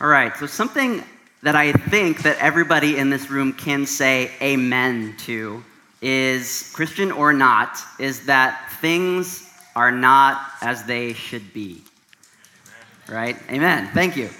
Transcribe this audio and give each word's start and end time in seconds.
All 0.00 0.06
right, 0.06 0.36
so 0.36 0.46
something 0.46 1.02
that 1.42 1.56
I 1.56 1.72
think 1.72 2.22
that 2.22 2.38
everybody 2.38 2.98
in 2.98 3.10
this 3.10 3.30
room 3.30 3.52
can 3.52 3.84
say 3.84 4.30
amen 4.40 5.16
to 5.24 5.60
is 6.00 6.70
Christian 6.72 7.10
or 7.10 7.32
not, 7.32 7.80
is 7.98 8.24
that 8.26 8.70
things 8.80 9.50
are 9.74 9.90
not 9.90 10.40
as 10.60 10.84
they 10.84 11.14
should 11.14 11.52
be. 11.52 11.82
Right? 13.08 13.36
Amen. 13.50 13.90
Thank 13.92 14.16
you. 14.16 14.30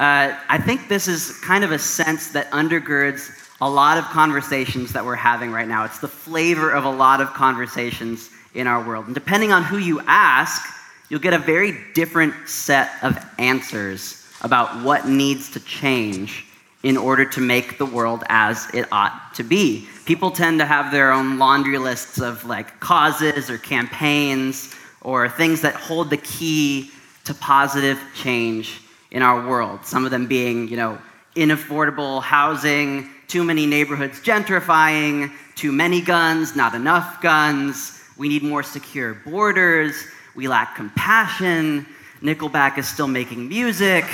Uh, 0.00 0.36
I 0.48 0.58
think 0.58 0.88
this 0.88 1.06
is 1.06 1.38
kind 1.38 1.62
of 1.62 1.70
a 1.70 1.78
sense 1.78 2.32
that 2.32 2.50
undergirds 2.50 3.30
a 3.60 3.70
lot 3.70 3.98
of 3.98 4.04
conversations 4.06 4.92
that 4.94 5.04
we're 5.04 5.14
having 5.14 5.52
right 5.52 5.68
now. 5.68 5.84
It's 5.84 6.00
the 6.00 6.08
flavor 6.08 6.72
of 6.72 6.86
a 6.86 6.90
lot 6.90 7.20
of 7.20 7.28
conversations 7.34 8.30
in 8.54 8.66
our 8.66 8.84
world. 8.84 9.06
And 9.06 9.14
depending 9.14 9.52
on 9.52 9.62
who 9.62 9.78
you 9.78 10.00
ask, 10.08 10.60
you'll 11.08 11.20
get 11.20 11.34
a 11.34 11.38
very 11.38 11.78
different 11.94 12.48
set 12.48 12.90
of 13.04 13.16
answers 13.38 14.23
about 14.44 14.84
what 14.84 15.08
needs 15.08 15.50
to 15.50 15.60
change 15.60 16.46
in 16.84 16.98
order 16.98 17.24
to 17.24 17.40
make 17.40 17.78
the 17.78 17.86
world 17.86 18.22
as 18.28 18.68
it 18.74 18.86
ought 18.92 19.34
to 19.34 19.42
be. 19.42 19.88
People 20.04 20.30
tend 20.30 20.60
to 20.60 20.66
have 20.66 20.92
their 20.92 21.10
own 21.10 21.38
laundry 21.38 21.78
lists 21.78 22.20
of 22.20 22.44
like 22.44 22.78
causes 22.78 23.48
or 23.50 23.56
campaigns 23.56 24.74
or 25.00 25.28
things 25.28 25.62
that 25.62 25.74
hold 25.74 26.10
the 26.10 26.18
key 26.18 26.90
to 27.24 27.32
positive 27.34 27.98
change 28.14 28.82
in 29.10 29.22
our 29.22 29.48
world. 29.48 29.84
Some 29.86 30.04
of 30.04 30.10
them 30.10 30.26
being, 30.26 30.68
you 30.68 30.76
know, 30.76 30.98
inaffordable 31.36 32.22
housing, 32.22 33.08
too 33.28 33.44
many 33.44 33.64
neighborhoods 33.64 34.20
gentrifying, 34.20 35.32
too 35.54 35.72
many 35.72 36.02
guns, 36.02 36.54
not 36.54 36.74
enough 36.74 37.22
guns, 37.22 37.98
we 38.18 38.28
need 38.28 38.42
more 38.42 38.62
secure 38.62 39.14
borders, 39.14 40.06
we 40.36 40.48
lack 40.48 40.76
compassion, 40.76 41.86
Nickelback 42.24 42.78
is 42.78 42.88
still 42.88 43.06
making 43.06 43.48
music, 43.48 44.06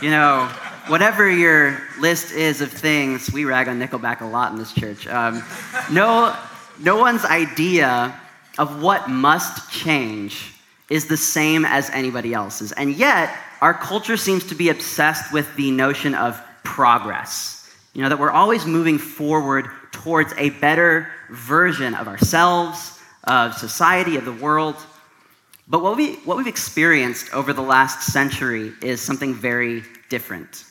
you 0.00 0.10
know, 0.10 0.46
whatever 0.88 1.30
your 1.30 1.80
list 2.00 2.32
is 2.32 2.60
of 2.60 2.72
things, 2.72 3.32
we 3.32 3.44
rag 3.44 3.68
on 3.68 3.78
Nickelback 3.78 4.20
a 4.20 4.24
lot 4.24 4.50
in 4.50 4.58
this 4.58 4.72
church. 4.72 5.06
Um, 5.06 5.44
no, 5.90 6.36
no 6.80 6.96
one's 6.96 7.24
idea 7.24 8.18
of 8.58 8.82
what 8.82 9.08
must 9.08 9.70
change 9.70 10.54
is 10.90 11.06
the 11.06 11.16
same 11.16 11.64
as 11.64 11.88
anybody 11.90 12.34
else's. 12.34 12.72
And 12.72 12.96
yet, 12.96 13.32
our 13.60 13.74
culture 13.74 14.16
seems 14.16 14.44
to 14.48 14.56
be 14.56 14.68
obsessed 14.68 15.32
with 15.32 15.54
the 15.54 15.70
notion 15.70 16.16
of 16.16 16.42
progress. 16.64 17.72
You 17.94 18.02
know, 18.02 18.08
that 18.08 18.18
we're 18.18 18.32
always 18.32 18.66
moving 18.66 18.98
forward 18.98 19.66
towards 19.92 20.32
a 20.36 20.50
better 20.50 21.08
version 21.30 21.94
of 21.94 22.08
ourselves, 22.08 22.98
of 23.24 23.54
society, 23.54 24.16
of 24.16 24.24
the 24.24 24.32
world. 24.32 24.76
But 25.68 25.82
what, 25.82 25.96
we, 25.96 26.14
what 26.16 26.36
we've 26.36 26.46
experienced 26.46 27.32
over 27.32 27.52
the 27.52 27.62
last 27.62 28.12
century 28.12 28.72
is 28.82 29.00
something 29.00 29.34
very 29.34 29.82
different. 30.08 30.64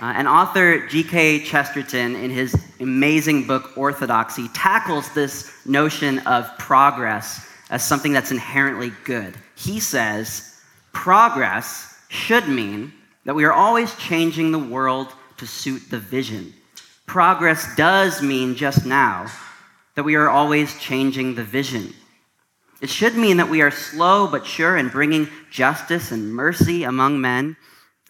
Uh, 0.00 0.14
and 0.16 0.26
author 0.26 0.86
G.K. 0.86 1.40
Chesterton, 1.40 2.16
in 2.16 2.30
his 2.30 2.54
amazing 2.80 3.46
book 3.46 3.76
Orthodoxy, 3.76 4.48
tackles 4.54 5.12
this 5.12 5.52
notion 5.66 6.20
of 6.20 6.56
progress 6.58 7.46
as 7.68 7.86
something 7.86 8.12
that's 8.12 8.30
inherently 8.30 8.92
good. 9.04 9.34
He 9.56 9.78
says, 9.78 10.62
progress 10.92 11.98
should 12.08 12.48
mean 12.48 12.92
that 13.24 13.34
we 13.34 13.44
are 13.44 13.52
always 13.52 13.94
changing 13.96 14.52
the 14.52 14.58
world 14.58 15.12
to 15.36 15.46
suit 15.46 15.82
the 15.90 15.98
vision. 15.98 16.54
Progress 17.06 17.76
does 17.76 18.22
mean 18.22 18.54
just 18.54 18.86
now 18.86 19.26
that 19.96 20.04
we 20.04 20.14
are 20.14 20.30
always 20.30 20.78
changing 20.78 21.34
the 21.34 21.44
vision. 21.44 21.92
It 22.80 22.88
should 22.90 23.16
mean 23.16 23.36
that 23.36 23.50
we 23.50 23.62
are 23.62 23.70
slow 23.70 24.26
but 24.26 24.46
sure 24.46 24.76
in 24.76 24.88
bringing 24.88 25.28
justice 25.50 26.12
and 26.12 26.34
mercy 26.34 26.84
among 26.84 27.20
men. 27.20 27.56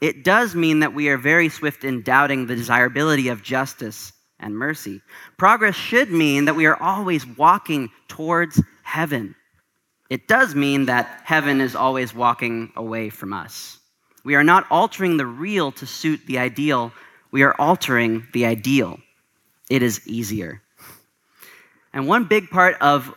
It 0.01 0.25
does 0.25 0.55
mean 0.55 0.81
that 0.81 0.95
we 0.95 1.09
are 1.09 1.19
very 1.19 1.49
swift 1.49 1.85
in 1.85 2.03
doubting 2.03 2.47
the 2.47 2.57
desirability 2.57 3.29
of 3.29 3.43
justice 3.43 4.13
and 4.39 4.57
mercy. 4.57 5.03
Progress 5.37 5.75
should 5.75 6.11
mean 6.11 6.47
that 6.47 6.57
we 6.57 6.67
are 6.67 6.81
always 6.81 7.27
walking 7.27 7.91
towards 8.09 8.63
heaven. 8.83 9.35
It 10.09 10.27
does 10.27 10.55
mean 10.55 10.86
that 10.86 11.23
heaven 11.25 11.61
is 11.61 11.77
always 11.77 12.14
walking 12.14 12.73
away 12.77 13.11
from 13.11 13.33
us. 13.33 13.79
We 14.25 14.35
are 14.35 14.45
not 14.45 14.67
altering 14.70 15.17
the 15.17 15.27
real 15.27 15.73
to 15.73 15.86
suit 15.86 16.20
the 16.27 16.39
ideal, 16.39 16.92
we 17.30 17.42
are 17.42 17.55
altering 17.55 18.27
the 18.33 18.47
ideal. 18.47 18.98
It 19.69 19.83
is 19.83 20.07
easier. 20.07 20.63
And 21.92 22.09
one 22.09 22.25
big 22.25 22.51
part 22.51 22.77
of 22.80 23.14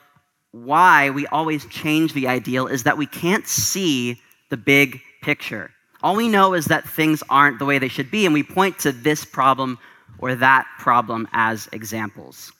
why 0.53 1.09
we 1.09 1.25
always 1.27 1.65
change 1.65 2.13
the 2.13 2.27
ideal 2.27 2.67
is 2.67 2.83
that 2.83 2.97
we 2.97 3.07
can't 3.07 3.47
see 3.47 4.21
the 4.49 4.55
big 4.55 5.01
picture. 5.21 5.71
All 6.03 6.15
we 6.15 6.29
know 6.29 6.53
is 6.53 6.65
that 6.65 6.87
things 6.87 7.23
aren't 7.27 7.59
the 7.59 7.65
way 7.65 7.79
they 7.79 7.87
should 7.87 8.11
be, 8.11 8.25
and 8.25 8.33
we 8.33 8.43
point 8.43 8.77
to 8.79 8.91
this 8.91 9.25
problem 9.25 9.79
or 10.19 10.35
that 10.35 10.65
problem 10.77 11.27
as 11.33 11.67
examples. 11.71 12.51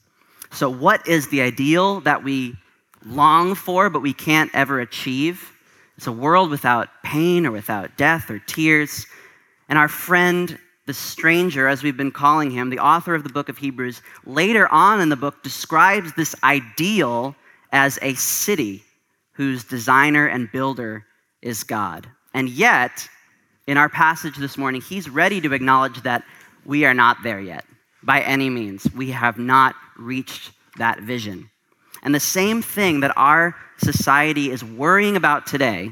So, 0.51 0.69
what 0.69 1.07
is 1.07 1.29
the 1.29 1.41
ideal 1.41 2.01
that 2.01 2.23
we 2.23 2.55
long 3.05 3.53
for 3.53 3.89
but 3.89 4.01
we 4.01 4.13
can't 4.13 4.49
ever 4.55 4.79
achieve? 4.79 5.51
It's 5.97 6.07
a 6.07 6.11
world 6.11 6.49
without 6.49 6.89
pain 7.03 7.45
or 7.45 7.51
without 7.51 7.95
death 7.95 8.31
or 8.31 8.39
tears. 8.39 9.05
And 9.69 9.77
our 9.77 9.87
friend, 9.87 10.57
the 10.87 10.93
stranger, 10.93 11.67
as 11.67 11.83
we've 11.83 11.97
been 11.97 12.11
calling 12.11 12.49
him, 12.49 12.71
the 12.71 12.79
author 12.79 13.13
of 13.13 13.23
the 13.23 13.29
book 13.29 13.49
of 13.49 13.57
Hebrews, 13.59 14.01
later 14.25 14.67
on 14.71 14.99
in 14.99 15.09
the 15.09 15.15
book 15.15 15.43
describes 15.43 16.13
this 16.13 16.35
ideal 16.43 17.35
as 17.73 17.99
a 18.01 18.13
city 18.13 18.83
whose 19.33 19.63
designer 19.65 20.27
and 20.27 20.49
builder 20.51 21.05
is 21.41 21.63
God. 21.63 22.07
And 22.33 22.47
yet, 22.47 23.09
in 23.67 23.77
our 23.77 23.89
passage 23.89 24.37
this 24.37 24.57
morning, 24.57 24.79
he's 24.79 25.09
ready 25.09 25.41
to 25.41 25.53
acknowledge 25.53 26.01
that 26.03 26.23
we 26.65 26.85
are 26.85 26.93
not 26.93 27.17
there 27.23 27.41
yet 27.41 27.65
by 28.03 28.21
any 28.21 28.49
means. 28.49 28.87
We 28.95 29.11
have 29.11 29.37
not 29.37 29.75
reached 29.97 30.51
that 30.77 31.01
vision. 31.01 31.49
And 32.03 32.13
the 32.13 32.19
same 32.19 32.61
thing 32.61 32.99
that 32.99 33.13
our 33.17 33.55
society 33.77 34.51
is 34.51 34.63
worrying 34.63 35.15
about 35.15 35.47
today, 35.47 35.91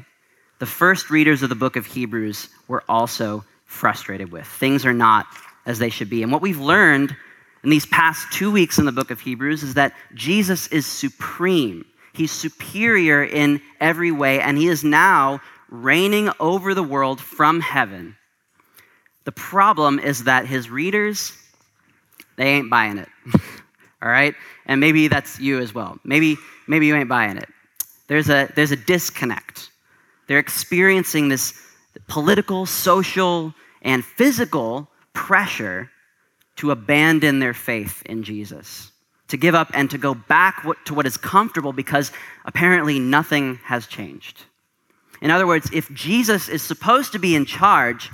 the 0.60 0.66
first 0.66 1.10
readers 1.10 1.42
of 1.42 1.48
the 1.48 1.54
book 1.54 1.76
of 1.76 1.84
Hebrews 1.84 2.48
were 2.68 2.84
also 2.88 3.44
frustrated 3.64 4.30
with. 4.30 4.46
Things 4.46 4.86
are 4.86 4.92
not 4.92 5.26
as 5.66 5.78
they 5.78 5.90
should 5.90 6.10
be. 6.10 6.22
And 6.22 6.30
what 6.30 6.42
we've 6.42 6.60
learned 6.60 7.16
in 7.64 7.70
these 7.70 7.86
past 7.86 8.32
two 8.32 8.50
weeks 8.50 8.78
in 8.78 8.84
the 8.84 8.92
book 8.92 9.10
of 9.10 9.20
Hebrews 9.20 9.62
is 9.62 9.74
that 9.74 9.94
Jesus 10.14 10.66
is 10.68 10.86
supreme. 10.86 11.84
He's 12.12 12.32
superior 12.32 13.24
in 13.24 13.60
every 13.80 14.10
way, 14.10 14.40
and 14.40 14.58
he 14.58 14.68
is 14.68 14.84
now 14.84 15.40
reigning 15.70 16.30
over 16.40 16.74
the 16.74 16.82
world 16.82 17.20
from 17.20 17.60
heaven. 17.60 18.16
The 19.24 19.32
problem 19.32 19.98
is 19.98 20.24
that 20.24 20.46
his 20.46 20.68
readers, 20.68 21.32
they 22.36 22.48
ain't 22.48 22.68
buying 22.68 22.98
it. 22.98 23.08
All 24.02 24.10
right? 24.10 24.34
And 24.66 24.80
maybe 24.80 25.08
that's 25.08 25.38
you 25.38 25.60
as 25.60 25.72
well. 25.72 25.98
Maybe, 26.04 26.36
maybe 26.66 26.86
you 26.86 26.96
ain't 26.96 27.08
buying 27.08 27.36
it. 27.36 27.48
There's 28.08 28.28
a, 28.28 28.50
there's 28.56 28.72
a 28.72 28.76
disconnect. 28.76 29.70
They're 30.26 30.40
experiencing 30.40 31.28
this 31.28 31.54
political, 32.08 32.66
social, 32.66 33.54
and 33.82 34.04
physical 34.04 34.88
pressure 35.12 35.90
to 36.62 36.70
abandon 36.70 37.40
their 37.40 37.54
faith 37.54 38.04
in 38.06 38.22
Jesus, 38.22 38.92
to 39.26 39.36
give 39.36 39.52
up 39.52 39.72
and 39.74 39.90
to 39.90 39.98
go 39.98 40.14
back 40.14 40.64
to 40.84 40.94
what 40.94 41.06
is 41.06 41.16
comfortable 41.16 41.72
because 41.72 42.12
apparently 42.44 43.00
nothing 43.00 43.56
has 43.64 43.88
changed. 43.88 44.44
In 45.20 45.32
other 45.32 45.44
words, 45.44 45.68
if 45.72 45.92
Jesus 45.92 46.48
is 46.48 46.62
supposed 46.62 47.10
to 47.12 47.18
be 47.18 47.34
in 47.34 47.46
charge, 47.46 48.10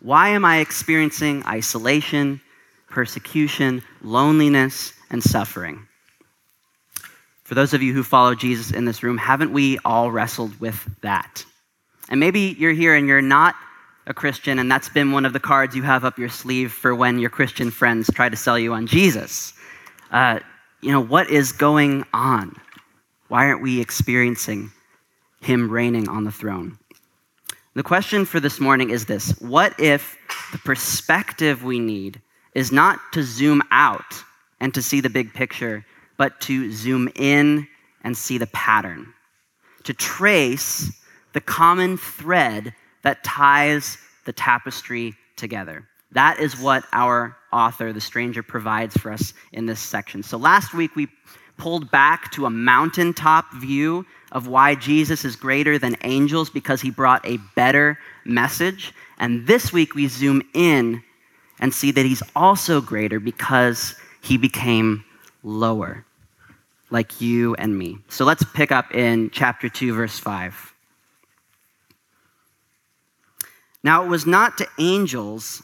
why 0.00 0.30
am 0.30 0.42
I 0.42 0.60
experiencing 0.60 1.44
isolation, 1.44 2.40
persecution, 2.88 3.82
loneliness, 4.00 4.94
and 5.10 5.22
suffering? 5.22 5.86
For 7.44 7.54
those 7.54 7.74
of 7.74 7.82
you 7.82 7.92
who 7.92 8.02
follow 8.02 8.34
Jesus 8.34 8.70
in 8.70 8.86
this 8.86 9.02
room, 9.02 9.18
haven't 9.18 9.52
we 9.52 9.78
all 9.84 10.10
wrestled 10.10 10.58
with 10.60 10.88
that? 11.02 11.44
And 12.08 12.18
maybe 12.18 12.56
you're 12.58 12.72
here 12.72 12.94
and 12.94 13.06
you're 13.06 13.20
not 13.20 13.54
a 14.06 14.14
Christian, 14.14 14.58
and 14.58 14.70
that's 14.70 14.88
been 14.88 15.12
one 15.12 15.24
of 15.24 15.32
the 15.32 15.40
cards 15.40 15.76
you 15.76 15.82
have 15.82 16.04
up 16.04 16.18
your 16.18 16.28
sleeve 16.28 16.72
for 16.72 16.94
when 16.94 17.18
your 17.18 17.30
Christian 17.30 17.70
friends 17.70 18.10
try 18.12 18.28
to 18.28 18.36
sell 18.36 18.58
you 18.58 18.72
on 18.72 18.86
Jesus. 18.86 19.52
Uh, 20.10 20.40
you 20.80 20.90
know, 20.90 21.00
what 21.00 21.30
is 21.30 21.52
going 21.52 22.04
on? 22.12 22.56
Why 23.28 23.46
aren't 23.46 23.62
we 23.62 23.80
experiencing 23.80 24.72
Him 25.40 25.70
reigning 25.70 26.08
on 26.08 26.24
the 26.24 26.32
throne? 26.32 26.78
The 27.74 27.82
question 27.82 28.26
for 28.26 28.40
this 28.40 28.60
morning 28.60 28.90
is 28.90 29.06
this 29.06 29.30
What 29.40 29.78
if 29.78 30.18
the 30.50 30.58
perspective 30.58 31.64
we 31.64 31.78
need 31.78 32.20
is 32.54 32.72
not 32.72 32.98
to 33.12 33.22
zoom 33.22 33.62
out 33.70 34.22
and 34.60 34.74
to 34.74 34.82
see 34.82 35.00
the 35.00 35.08
big 35.08 35.32
picture, 35.32 35.86
but 36.18 36.40
to 36.42 36.70
zoom 36.72 37.08
in 37.14 37.66
and 38.04 38.16
see 38.16 38.36
the 38.36 38.48
pattern, 38.48 39.14
to 39.84 39.94
trace 39.94 40.92
the 41.32 41.40
common 41.40 41.96
thread 41.96 42.74
that 43.02 43.22
ties 43.24 43.98
the 44.24 44.32
tapestry 44.32 45.14
together. 45.36 45.86
That 46.12 46.38
is 46.38 46.58
what 46.58 46.84
our 46.92 47.36
author, 47.52 47.92
the 47.92 48.00
stranger, 48.00 48.42
provides 48.42 48.96
for 48.96 49.10
us 49.10 49.34
in 49.52 49.66
this 49.66 49.80
section. 49.80 50.22
So 50.22 50.36
last 50.36 50.74
week 50.74 50.94
we 50.94 51.08
pulled 51.56 51.90
back 51.90 52.30
to 52.32 52.46
a 52.46 52.50
mountaintop 52.50 53.52
view 53.54 54.04
of 54.32 54.46
why 54.46 54.74
Jesus 54.74 55.24
is 55.24 55.36
greater 55.36 55.78
than 55.78 55.96
angels 56.02 56.50
because 56.50 56.80
he 56.80 56.90
brought 56.90 57.24
a 57.26 57.38
better 57.54 57.98
message. 58.24 58.92
And 59.18 59.46
this 59.46 59.72
week 59.72 59.94
we 59.94 60.08
zoom 60.08 60.42
in 60.54 61.02
and 61.60 61.72
see 61.72 61.90
that 61.92 62.04
he's 62.04 62.22
also 62.34 62.80
greater 62.80 63.20
because 63.20 63.94
he 64.22 64.36
became 64.36 65.04
lower, 65.42 66.04
like 66.90 67.20
you 67.20 67.54
and 67.56 67.76
me. 67.76 67.98
So 68.08 68.24
let's 68.24 68.44
pick 68.54 68.72
up 68.72 68.94
in 68.94 69.30
chapter 69.30 69.68
2, 69.68 69.94
verse 69.94 70.18
5. 70.18 70.71
Now 73.82 74.04
it 74.04 74.08
was 74.08 74.26
not 74.26 74.58
to 74.58 74.66
angels 74.78 75.62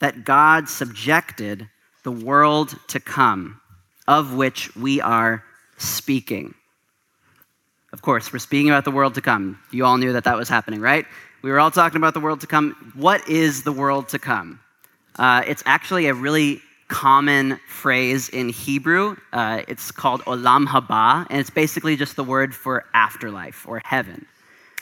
that 0.00 0.24
God 0.24 0.68
subjected 0.68 1.68
the 2.04 2.12
world 2.12 2.74
to 2.88 3.00
come, 3.00 3.60
of 4.06 4.34
which 4.34 4.74
we 4.76 5.00
are 5.00 5.44
speaking. 5.76 6.54
Of 7.92 8.02
course, 8.02 8.32
we're 8.32 8.38
speaking 8.38 8.70
about 8.70 8.84
the 8.84 8.90
world 8.90 9.14
to 9.14 9.20
come. 9.20 9.58
You 9.70 9.84
all 9.84 9.96
knew 9.96 10.12
that 10.12 10.24
that 10.24 10.36
was 10.36 10.48
happening, 10.48 10.80
right? 10.80 11.06
We 11.42 11.50
were 11.50 11.60
all 11.60 11.70
talking 11.70 11.96
about 11.96 12.14
the 12.14 12.20
world 12.20 12.40
to 12.42 12.46
come. 12.46 12.92
What 12.94 13.28
is 13.28 13.62
the 13.62 13.72
world 13.72 14.08
to 14.10 14.18
come? 14.18 14.60
Uh, 15.18 15.42
it's 15.46 15.62
actually 15.66 16.06
a 16.06 16.14
really 16.14 16.60
common 16.88 17.60
phrase 17.68 18.28
in 18.28 18.48
Hebrew. 18.48 19.16
Uh, 19.32 19.62
it's 19.68 19.90
called 19.90 20.22
olam 20.22 20.66
haba, 20.66 21.26
and 21.30 21.38
it's 21.38 21.50
basically 21.50 21.96
just 21.96 22.16
the 22.16 22.24
word 22.24 22.54
for 22.54 22.84
afterlife 22.94 23.66
or 23.68 23.80
heaven. 23.84 24.26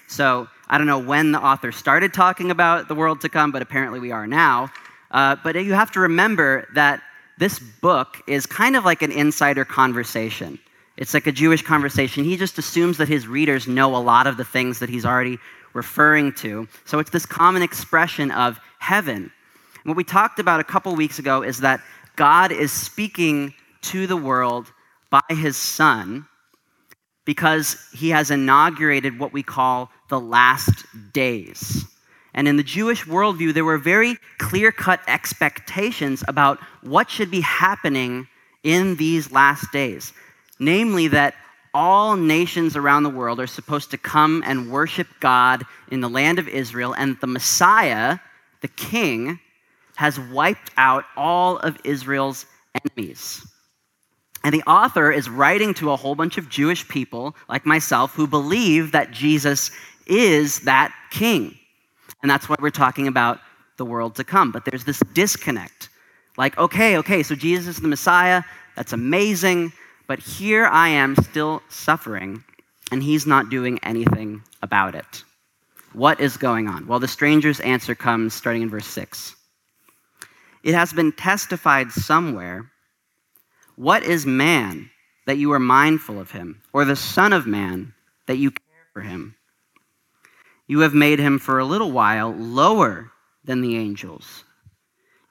So 0.08 0.48
I 0.68 0.78
don't 0.78 0.86
know 0.86 0.98
when 0.98 1.32
the 1.32 1.40
author 1.40 1.70
started 1.70 2.12
talking 2.12 2.50
about 2.50 2.88
the 2.88 2.94
world 2.94 3.20
to 3.20 3.28
come, 3.28 3.52
but 3.52 3.62
apparently 3.62 4.00
we 4.00 4.10
are 4.10 4.26
now. 4.26 4.70
Uh, 5.10 5.36
but 5.42 5.54
you 5.54 5.74
have 5.74 5.92
to 5.92 6.00
remember 6.00 6.66
that 6.74 7.02
this 7.38 7.58
book 7.58 8.22
is 8.26 8.46
kind 8.46 8.76
of 8.76 8.84
like 8.84 9.02
an 9.02 9.12
insider 9.12 9.64
conversation. 9.64 10.58
It's 10.96 11.14
like 11.14 11.26
a 11.26 11.32
Jewish 11.32 11.62
conversation. 11.62 12.24
He 12.24 12.36
just 12.36 12.58
assumes 12.58 12.96
that 12.98 13.08
his 13.08 13.28
readers 13.28 13.68
know 13.68 13.94
a 13.94 13.98
lot 13.98 14.26
of 14.26 14.36
the 14.36 14.44
things 14.44 14.78
that 14.80 14.88
he's 14.88 15.04
already 15.04 15.38
referring 15.74 16.32
to. 16.32 16.66
So 16.84 16.98
it's 16.98 17.10
this 17.10 17.26
common 17.26 17.62
expression 17.62 18.30
of 18.30 18.58
heaven. 18.78 19.16
And 19.16 19.84
what 19.84 19.96
we 19.96 20.04
talked 20.04 20.38
about 20.38 20.58
a 20.58 20.64
couple 20.64 20.94
weeks 20.96 21.18
ago 21.18 21.42
is 21.42 21.60
that 21.60 21.80
God 22.16 22.50
is 22.50 22.72
speaking 22.72 23.54
to 23.82 24.06
the 24.06 24.16
world 24.16 24.72
by 25.10 25.20
his 25.28 25.56
son 25.56 26.26
because 27.26 27.76
he 27.92 28.08
has 28.10 28.30
inaugurated 28.30 29.18
what 29.18 29.32
we 29.32 29.42
call 29.42 29.90
the 30.08 30.20
last 30.20 30.84
days. 31.12 31.84
And 32.34 32.46
in 32.46 32.56
the 32.56 32.62
Jewish 32.62 33.04
worldview, 33.04 33.54
there 33.54 33.64
were 33.64 33.78
very 33.78 34.18
clear 34.38 34.70
cut 34.70 35.00
expectations 35.08 36.22
about 36.28 36.58
what 36.82 37.10
should 37.10 37.30
be 37.30 37.40
happening 37.40 38.28
in 38.62 38.96
these 38.96 39.32
last 39.32 39.72
days 39.72 40.12
namely 40.58 41.08
that 41.08 41.34
all 41.74 42.16
nations 42.16 42.76
around 42.76 43.02
the 43.02 43.10
world 43.10 43.38
are 43.38 43.46
supposed 43.46 43.90
to 43.90 43.98
come 43.98 44.42
and 44.46 44.70
worship 44.70 45.08
God 45.20 45.64
in 45.90 46.00
the 46.00 46.08
land 46.08 46.38
of 46.38 46.48
Israel, 46.48 46.94
and 46.94 47.18
the 47.20 47.26
Messiah, 47.26 48.18
the 48.62 48.68
king, 48.68 49.38
has 49.96 50.18
wiped 50.18 50.70
out 50.76 51.04
all 51.16 51.58
of 51.58 51.76
Israel's 51.84 52.46
enemies. 52.74 53.46
And 54.42 54.54
the 54.54 54.62
author 54.62 55.10
is 55.10 55.28
writing 55.28 55.74
to 55.74 55.90
a 55.90 55.96
whole 55.96 56.14
bunch 56.14 56.38
of 56.38 56.48
Jewish 56.48 56.86
people, 56.88 57.34
like 57.48 57.66
myself, 57.66 58.14
who 58.14 58.26
believe 58.26 58.92
that 58.92 59.10
Jesus 59.10 59.70
is 60.06 60.60
that 60.60 60.94
king. 61.10 61.56
And 62.22 62.30
that's 62.30 62.48
why 62.48 62.56
we're 62.60 62.70
talking 62.70 63.08
about 63.08 63.40
the 63.76 63.84
world 63.84 64.16
to 64.16 64.24
come. 64.24 64.52
But 64.52 64.64
there's 64.64 64.84
this 64.84 65.00
disconnect. 65.12 65.90
Like, 66.36 66.58
okay, 66.58 66.98
okay, 66.98 67.22
so 67.22 67.34
Jesus 67.34 67.76
is 67.76 67.82
the 67.82 67.88
Messiah. 67.88 68.42
That's 68.76 68.92
amazing. 68.92 69.72
But 70.06 70.18
here 70.20 70.66
I 70.66 70.88
am 70.88 71.16
still 71.16 71.62
suffering, 71.68 72.44
and 72.92 73.02
he's 73.02 73.26
not 73.26 73.50
doing 73.50 73.78
anything 73.82 74.42
about 74.62 74.94
it. 74.94 75.24
What 75.92 76.20
is 76.20 76.36
going 76.36 76.68
on? 76.68 76.86
Well, 76.86 77.00
the 77.00 77.08
stranger's 77.08 77.60
answer 77.60 77.94
comes 77.94 78.34
starting 78.34 78.62
in 78.62 78.70
verse 78.70 78.86
6. 78.86 79.34
It 80.62 80.74
has 80.74 80.92
been 80.92 81.12
testified 81.12 81.92
somewhere 81.92 82.70
What 83.76 84.04
is 84.04 84.26
man 84.26 84.90
that 85.26 85.38
you 85.38 85.52
are 85.52 85.58
mindful 85.58 86.18
of 86.18 86.30
him, 86.32 86.62
or 86.72 86.84
the 86.84 86.96
Son 86.96 87.32
of 87.32 87.46
Man 87.46 87.94
that 88.26 88.38
you 88.38 88.50
care 88.50 88.86
for 88.94 89.02
him? 89.02 89.35
You 90.66 90.80
have 90.80 90.94
made 90.94 91.18
him 91.18 91.38
for 91.38 91.58
a 91.58 91.64
little 91.64 91.92
while 91.92 92.32
lower 92.32 93.10
than 93.44 93.60
the 93.60 93.76
angels. 93.76 94.44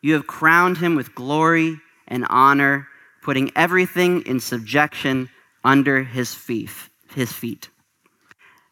You 0.01 0.13
have 0.13 0.27
crowned 0.27 0.77
him 0.77 0.95
with 0.95 1.15
glory 1.15 1.77
and 2.07 2.25
honor 2.29 2.87
putting 3.21 3.51
everything 3.55 4.21
in 4.21 4.39
subjection 4.39 5.29
under 5.63 6.03
his 6.03 6.33
feet, 6.33 6.69
his 7.13 7.31
feet. 7.33 7.69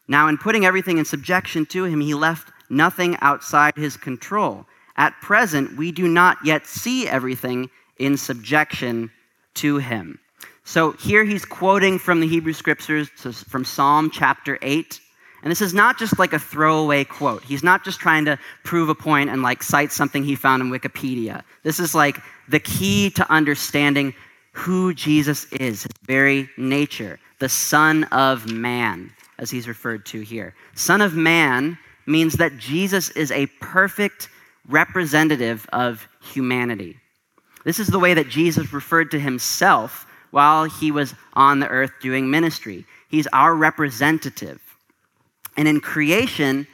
Now, 0.07 0.27
in 0.27 0.38
putting 0.38 0.65
everything 0.65 1.00
in 1.00 1.06
subjection 1.06 1.65
to 1.68 1.86
him, 1.86 2.00
he 2.01 2.13
left 2.13 2.51
nothing 2.69 3.18
outside 3.21 3.75
his 3.75 3.98
control. 3.98 4.66
At 4.95 5.19
present, 5.21 5.75
we 5.75 5.92
do 5.92 6.07
not 6.07 6.38
yet 6.45 6.68
see 6.68 7.07
everything 7.07 7.69
in 7.98 8.16
subjection 8.16 9.09
to 9.56 9.77
him. 9.77 10.19
So 10.63 10.92
here 10.92 11.24
he's 11.24 11.45
quoting 11.45 11.98
from 12.00 12.19
the 12.19 12.27
Hebrew 12.27 12.54
scriptures, 12.54 13.09
from 13.09 13.66
Psalm 13.66 14.12
chapter 14.12 14.59
8. 14.62 15.00
And 15.44 15.51
this 15.51 15.62
is 15.62 15.74
not 15.74 16.00
just 16.00 16.18
like 16.18 16.31
a 16.31 16.40
throwaway 16.40 17.04
quote. 17.04 17.44
He's 17.44 17.63
not 17.63 17.84
just 17.84 18.00
trying 18.00 18.24
to 18.25 18.40
prove 18.63 18.88
a 18.88 18.95
point 18.95 19.30
and 19.30 19.42
like 19.42 19.62
cite 19.62 19.92
something 19.92 20.24
he 20.24 20.36
found 20.36 20.62
in 20.62 20.72
Wikipedia. 20.72 21.44
This 21.63 21.80
is 21.80 21.94
like 21.94 22.18
the 22.48 22.62
key 22.62 23.10
to 23.12 23.30
understanding 23.30 24.16
who 24.54 24.94
Jesus 24.94 25.45
is, 25.51 25.84
his 25.84 25.88
very 26.06 26.50
nature, 26.57 27.19
the 27.40 27.50
Son 27.50 28.06
of 28.06 28.50
Man, 28.51 29.12
as 29.38 29.51
he's 29.51 29.68
referred 29.68 30.06
to 30.07 30.22
here. 30.22 30.56
Son 30.75 31.01
of 31.01 31.13
Man 31.16 31.78
means 32.06 32.34
that 32.36 32.57
Jesus 32.57 33.10
is 33.12 33.31
a 33.31 33.48
perfect 33.60 34.30
representative 34.69 35.68
of 35.74 36.07
humanity. 36.22 36.98
This 37.66 37.80
is 37.80 37.88
the 37.88 38.00
way 38.00 38.13
that 38.13 38.30
Jesus 38.30 38.72
referred 38.72 39.12
to 39.12 39.19
himself 39.19 40.06
while 40.31 40.63
he 40.63 40.92
was 40.92 41.13
on 41.34 41.60
the 41.60 41.68
earth 41.68 41.92
doing 42.01 42.30
ministry. 42.30 42.86
He's 43.10 43.28
our 43.28 43.56
representative. 43.56 44.62
And 45.58 45.68
in 45.68 45.82
creation, 45.82 46.68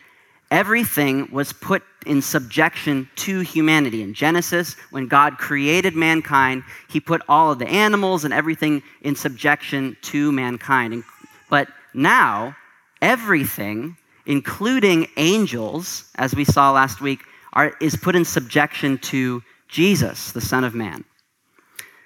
everything 0.51 1.29
was 1.31 1.53
put 1.53 1.83
in 2.05 2.21
subjection 2.21 3.09
to 3.15 3.41
humanity. 3.41 4.01
In 4.01 4.13
Genesis, 4.13 4.75
when 4.91 5.07
God 5.07 5.37
created 5.37 5.95
mankind, 5.95 6.63
he 6.89 6.99
put 6.99 7.21
all 7.27 7.51
of 7.51 7.59
the 7.59 7.67
animals 7.67 8.25
and 8.25 8.33
everything 8.33 8.81
in 9.01 9.15
subjection 9.15 9.97
to 10.03 10.31
mankind. 10.31 11.03
But 11.49 11.67
now, 11.93 12.55
everything, 13.01 13.97
including 14.25 15.07
angels, 15.17 16.05
as 16.15 16.35
we 16.35 16.45
saw 16.45 16.71
last 16.71 17.01
week, 17.01 17.19
are, 17.53 17.75
is 17.81 17.95
put 17.95 18.15
in 18.15 18.23
subjection 18.23 18.97
to 18.99 19.43
Jesus, 19.67 20.31
the 20.31 20.41
Son 20.41 20.63
of 20.63 20.73
Man. 20.73 21.03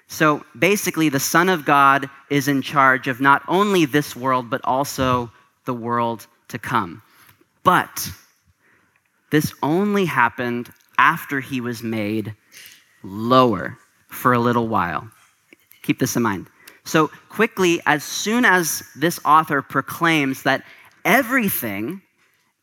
So 0.06 0.44
basically, 0.58 1.08
the 1.08 1.20
Son 1.20 1.48
of 1.48 1.64
God 1.64 2.08
is 2.30 2.48
in 2.48 2.62
charge 2.62 3.08
of 3.08 3.20
not 3.20 3.42
only 3.48 3.84
this 3.84 4.14
world, 4.14 4.50
but 4.50 4.60
also 4.64 5.30
the 5.64 5.74
world 5.74 6.26
to 6.48 6.58
come. 6.58 7.02
But 7.62 8.10
this 9.30 9.52
only 9.62 10.04
happened 10.04 10.70
after 10.98 11.40
he 11.40 11.60
was 11.60 11.82
made 11.82 12.34
lower 13.02 13.78
for 14.08 14.32
a 14.32 14.38
little 14.38 14.68
while. 14.68 15.10
Keep 15.82 15.98
this 15.98 16.16
in 16.16 16.22
mind. 16.22 16.46
So, 16.84 17.08
quickly, 17.30 17.80
as 17.86 18.04
soon 18.04 18.44
as 18.44 18.82
this 18.94 19.18
author 19.24 19.62
proclaims 19.62 20.42
that 20.42 20.62
everything 21.04 22.02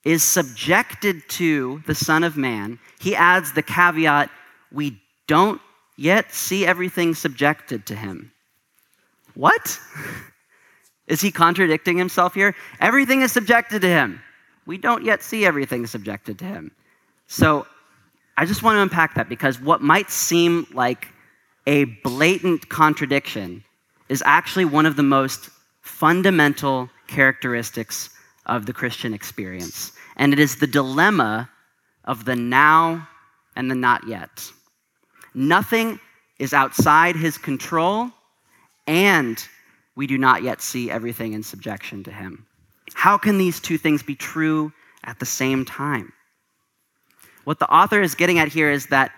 is 0.03 0.23
subjected 0.23 1.27
to 1.29 1.81
the 1.87 1.95
Son 1.95 2.23
of 2.23 2.37
Man, 2.37 2.79
he 2.99 3.15
adds 3.15 3.53
the 3.53 3.63
caveat 3.63 4.29
we 4.71 5.01
don't 5.27 5.61
yet 5.97 6.33
see 6.33 6.65
everything 6.65 7.13
subjected 7.13 7.85
to 7.87 7.95
him. 7.95 8.31
What? 9.33 9.79
Is 11.11 11.21
he 11.21 11.31
contradicting 11.31 11.97
himself 11.97 12.33
here? 12.33 12.55
Everything 12.79 13.21
is 13.21 13.31
subjected 13.31 13.81
to 13.81 13.87
him 13.87 14.21
we 14.65 14.77
don't 14.77 15.03
yet 15.03 15.23
see 15.23 15.45
everything 15.45 15.87
subjected 15.87 16.39
to 16.39 16.45
him. 16.45 16.71
So 17.27 17.65
I 18.37 18.45
just 18.45 18.63
want 18.63 18.77
to 18.77 18.81
unpack 18.81 19.15
that 19.15 19.29
because 19.29 19.59
what 19.59 19.81
might 19.81 20.09
seem 20.09 20.67
like 20.73 21.07
a 21.67 21.85
blatant 22.03 22.69
contradiction 22.69 23.63
is 24.09 24.23
actually 24.25 24.65
one 24.65 24.85
of 24.85 24.95
the 24.95 25.03
most 25.03 25.49
fundamental 25.81 26.89
characteristics 27.07 28.09
of 28.45 28.65
the 28.65 28.73
Christian 28.73 29.13
experience. 29.13 29.93
And 30.17 30.33
it 30.33 30.39
is 30.39 30.57
the 30.57 30.67
dilemma 30.67 31.49
of 32.05 32.25
the 32.25 32.35
now 32.35 33.07
and 33.55 33.69
the 33.69 33.75
not 33.75 34.07
yet. 34.07 34.49
Nothing 35.33 35.99
is 36.39 36.53
outside 36.53 37.15
his 37.15 37.37
control, 37.37 38.09
and 38.87 39.47
we 39.95 40.07
do 40.07 40.17
not 40.17 40.43
yet 40.43 40.61
see 40.61 40.89
everything 40.89 41.33
in 41.33 41.43
subjection 41.43 42.03
to 42.03 42.11
him. 42.11 42.45
How 42.93 43.17
can 43.17 43.37
these 43.37 43.59
two 43.59 43.77
things 43.77 44.03
be 44.03 44.15
true 44.15 44.71
at 45.03 45.19
the 45.19 45.25
same 45.25 45.65
time? 45.65 46.11
What 47.43 47.59
the 47.59 47.71
author 47.71 48.01
is 48.01 48.15
getting 48.15 48.39
at 48.39 48.47
here 48.47 48.69
is 48.69 48.87
that 48.87 49.11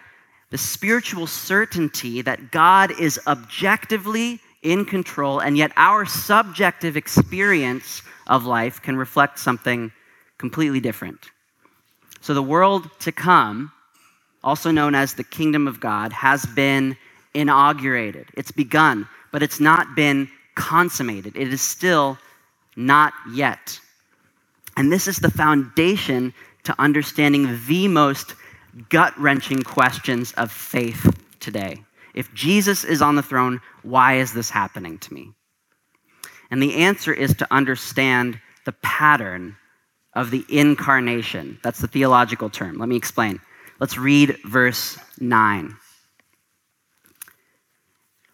the 0.50 0.58
spiritual 0.58 1.28
certainty 1.28 2.22
that 2.22 2.52
God 2.52 2.92
is 3.00 3.20
objectively 3.28 4.40
in 4.62 4.86
control, 4.86 5.40
and 5.40 5.58
yet 5.58 5.72
our 5.76 6.06
subjective 6.06 6.96
experience 6.96 8.02
of 8.28 8.46
life 8.46 8.82
can 8.82 8.96
reflect 8.96 9.40
something 9.40 9.92
completely 10.38 10.80
different. 10.80 11.32
So, 12.22 12.34
the 12.34 12.42
world 12.42 12.88
to 13.02 13.12
come, 13.12 13.72
also 14.44 14.72
known 14.72 14.96
as 14.96 15.14
the 15.14 15.24
kingdom 15.24 15.68
of 15.68 15.80
God, 15.80 16.14
has 16.14 16.46
been 16.46 16.96
inaugurated. 17.34 18.28
It's 18.36 18.52
begun, 18.52 19.08
but 19.32 19.44
it's 19.44 19.60
not 19.60 19.96
been 19.96 20.30
consummated. 20.56 21.36
It 21.36 21.54
is 21.54 21.62
still 21.62 22.18
not 22.76 23.14
yet. 23.34 23.80
And 24.76 24.92
this 24.92 25.08
is 25.08 25.18
the 25.18 25.32
foundation 25.32 26.34
to 26.64 26.76
understanding 26.80 27.60
the 27.68 27.88
most 27.88 28.36
gut 28.90 29.18
wrenching 29.20 29.62
questions 29.62 30.32
of 30.34 30.52
faith 30.52 31.14
today. 31.40 31.84
If 32.14 32.34
Jesus 32.34 32.84
is 32.84 33.02
on 33.02 33.16
the 33.16 33.24
throne, 33.24 33.62
why 33.82 34.16
is 34.16 34.34
this 34.34 34.50
happening 34.50 34.98
to 35.00 35.14
me? 35.14 35.32
And 36.50 36.62
the 36.62 36.76
answer 36.76 37.12
is 37.12 37.36
to 37.38 37.48
understand 37.52 38.40
the 38.66 38.72
pattern 38.72 39.58
of 40.14 40.32
the 40.32 40.46
incarnation. 40.50 41.60
That's 41.64 41.80
the 41.80 41.88
theological 41.88 42.50
term. 42.50 42.78
Let 42.78 42.90
me 42.90 42.96
explain. 42.96 43.40
Let's 43.80 43.98
read 43.98 44.38
verse 44.46 44.98
9. 45.20 45.76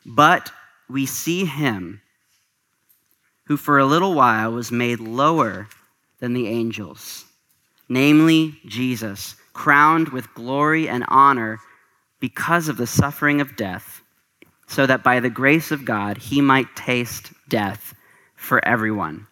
But 0.05 0.51
we 0.89 1.05
see 1.05 1.45
him 1.45 2.01
who 3.49 3.57
for 3.57 3.79
a 3.79 3.85
little 3.85 4.13
while 4.13 4.51
was 4.51 4.71
made 4.71 4.99
lower 4.99 5.67
than 6.19 6.33
the 6.33 6.47
angels, 6.47 7.25
namely 7.89 8.53
Jesus, 8.67 9.35
crowned 9.53 10.09
with 10.09 10.31
glory 10.35 10.87
and 10.87 11.03
honor 11.07 11.57
because 12.19 12.67
of 12.67 12.77
the 12.77 12.85
suffering 12.85 13.41
of 13.41 13.55
death, 13.55 14.01
so 14.67 14.85
that 14.85 15.03
by 15.03 15.19
the 15.19 15.31
grace 15.31 15.71
of 15.71 15.83
God 15.83 16.19
he 16.19 16.41
might 16.41 16.75
taste 16.75 17.33
death 17.49 17.95
for 18.35 18.63
everyone. 18.67 19.25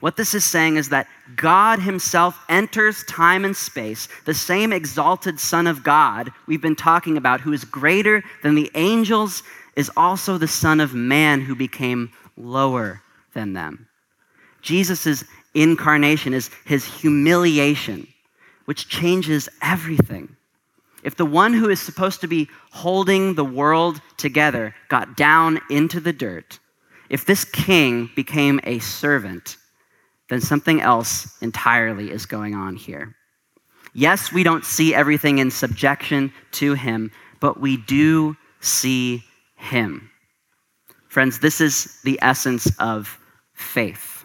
What 0.00 0.16
this 0.16 0.32
is 0.32 0.46
saying 0.46 0.76
is 0.76 0.88
that 0.88 1.06
God 1.36 1.78
Himself 1.78 2.42
enters 2.48 3.04
time 3.04 3.44
and 3.44 3.54
space, 3.54 4.08
the 4.24 4.32
same 4.32 4.72
exalted 4.72 5.38
Son 5.38 5.66
of 5.66 5.84
God 5.84 6.30
we've 6.46 6.62
been 6.62 6.74
talking 6.74 7.18
about, 7.18 7.42
who 7.42 7.52
is 7.52 7.64
greater 7.64 8.24
than 8.42 8.54
the 8.54 8.70
angels, 8.74 9.42
is 9.76 9.90
also 9.94 10.38
the 10.38 10.48
Son 10.48 10.80
of 10.80 10.94
Man 10.94 11.42
who 11.42 11.54
became 11.54 12.10
lower 12.38 13.02
than 13.34 13.52
them. 13.52 13.88
Jesus' 14.60 15.24
incarnation 15.54 16.34
is 16.34 16.50
His 16.64 16.84
humiliation, 16.84 18.06
which 18.64 18.88
changes 18.88 19.48
everything. 19.60 20.36
If 21.02 21.16
the 21.16 21.26
one 21.26 21.52
who 21.52 21.68
is 21.68 21.80
supposed 21.80 22.20
to 22.20 22.28
be 22.28 22.48
holding 22.70 23.34
the 23.34 23.44
world 23.44 24.00
together 24.16 24.74
got 24.88 25.16
down 25.16 25.60
into 25.68 26.00
the 26.00 26.12
dirt, 26.12 26.60
if 27.10 27.26
this 27.26 27.44
king 27.44 28.08
became 28.14 28.60
a 28.64 28.78
servant, 28.78 29.56
then 30.28 30.40
something 30.40 30.80
else 30.80 31.36
entirely 31.42 32.10
is 32.10 32.24
going 32.24 32.54
on 32.54 32.76
here. 32.76 33.14
Yes, 33.94 34.32
we 34.32 34.42
don't 34.42 34.64
see 34.64 34.94
everything 34.94 35.38
in 35.38 35.50
subjection 35.50 36.32
to 36.52 36.74
him, 36.74 37.10
but 37.40 37.60
we 37.60 37.76
do 37.76 38.36
see 38.60 39.22
him. 39.56 40.10
Friends, 41.08 41.40
this 41.40 41.60
is 41.60 41.98
the 42.04 42.18
essence 42.22 42.70
of 42.78 43.18
faith. 43.62 44.24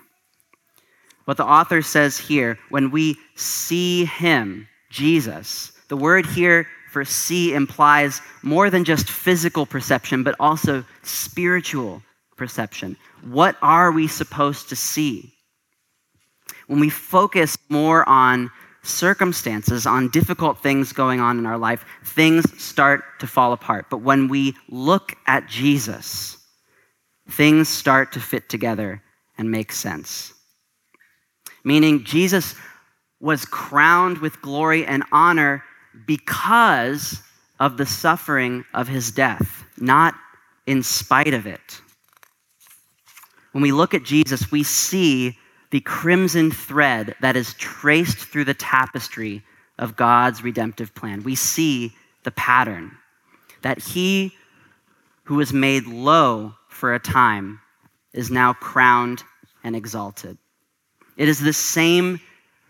What 1.25 1.37
the 1.37 1.45
author 1.45 1.81
says 1.81 2.17
here, 2.17 2.57
when 2.69 2.89
we 2.89 3.17
see 3.35 4.05
him, 4.05 4.67
Jesus, 4.89 5.73
the 5.89 5.97
word 5.97 6.25
here 6.25 6.67
for 6.91 7.03
see 7.03 7.53
implies 7.53 8.21
more 8.43 8.69
than 8.69 8.85
just 8.85 9.09
physical 9.09 9.65
perception, 9.65 10.23
but 10.23 10.35
also 10.39 10.85
spiritual 11.03 12.01
perception. 12.37 12.95
What 13.23 13.57
are 13.61 13.91
we 13.91 14.07
supposed 14.07 14.69
to 14.69 14.75
see? 14.75 15.33
When 16.67 16.79
we 16.79 16.89
focus 16.89 17.57
more 17.67 18.07
on 18.07 18.49
circumstances, 18.83 19.85
on 19.85 20.09
difficult 20.09 20.59
things 20.59 20.93
going 20.93 21.19
on 21.19 21.37
in 21.37 21.45
our 21.45 21.57
life, 21.57 21.83
things 22.05 22.45
start 22.61 23.03
to 23.19 23.27
fall 23.27 23.51
apart. 23.51 23.87
But 23.89 23.97
when 23.97 24.29
we 24.29 24.55
look 24.69 25.13
at 25.27 25.47
Jesus, 25.47 26.37
things 27.29 27.67
start 27.67 28.13
to 28.13 28.21
fit 28.21 28.47
together 28.47 29.03
and 29.37 29.51
make 29.51 29.71
sense. 29.71 30.33
Meaning, 31.63 32.03
Jesus 32.03 32.55
was 33.19 33.45
crowned 33.45 34.19
with 34.19 34.41
glory 34.41 34.85
and 34.85 35.03
honor 35.11 35.63
because 36.05 37.21
of 37.59 37.77
the 37.77 37.85
suffering 37.85 38.63
of 38.73 38.87
his 38.87 39.11
death, 39.11 39.63
not 39.77 40.13
in 40.65 40.83
spite 40.83 41.33
of 41.33 41.47
it. 41.47 41.81
When 43.51 43.61
we 43.61 43.71
look 43.71 43.93
at 43.93 44.03
Jesus, 44.03 44.51
we 44.51 44.63
see 44.63 45.37
the 45.71 45.79
crimson 45.81 46.51
thread 46.51 47.15
that 47.21 47.35
is 47.35 47.53
traced 47.55 48.17
through 48.17 48.45
the 48.45 48.53
tapestry 48.53 49.43
of 49.79 49.95
God's 49.95 50.43
redemptive 50.43 50.93
plan. 50.93 51.23
We 51.23 51.35
see 51.35 51.93
the 52.23 52.31
pattern 52.31 52.97
that 53.61 53.79
he 53.79 54.33
who 55.23 55.35
was 55.35 55.51
made 55.51 55.87
low 55.87 56.53
for 56.69 56.93
a 56.93 56.99
time 56.99 57.59
is 58.13 58.31
now 58.31 58.53
crowned 58.53 59.23
and 59.63 59.75
exalted. 59.75 60.37
It 61.17 61.27
is 61.27 61.39
the 61.39 61.53
same 61.53 62.19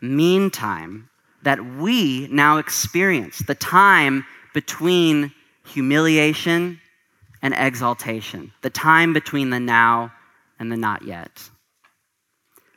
meantime 0.01 1.09
that 1.43 1.63
we 1.63 2.27
now 2.27 2.57
experience 2.57 3.39
the 3.39 3.55
time 3.55 4.25
between 4.53 5.31
humiliation 5.65 6.79
and 7.41 7.53
exaltation, 7.53 8.51
the 8.61 8.69
time 8.69 9.13
between 9.13 9.49
the 9.49 9.59
now 9.59 10.11
and 10.59 10.71
the 10.71 10.77
not 10.77 11.03
yet. 11.03 11.49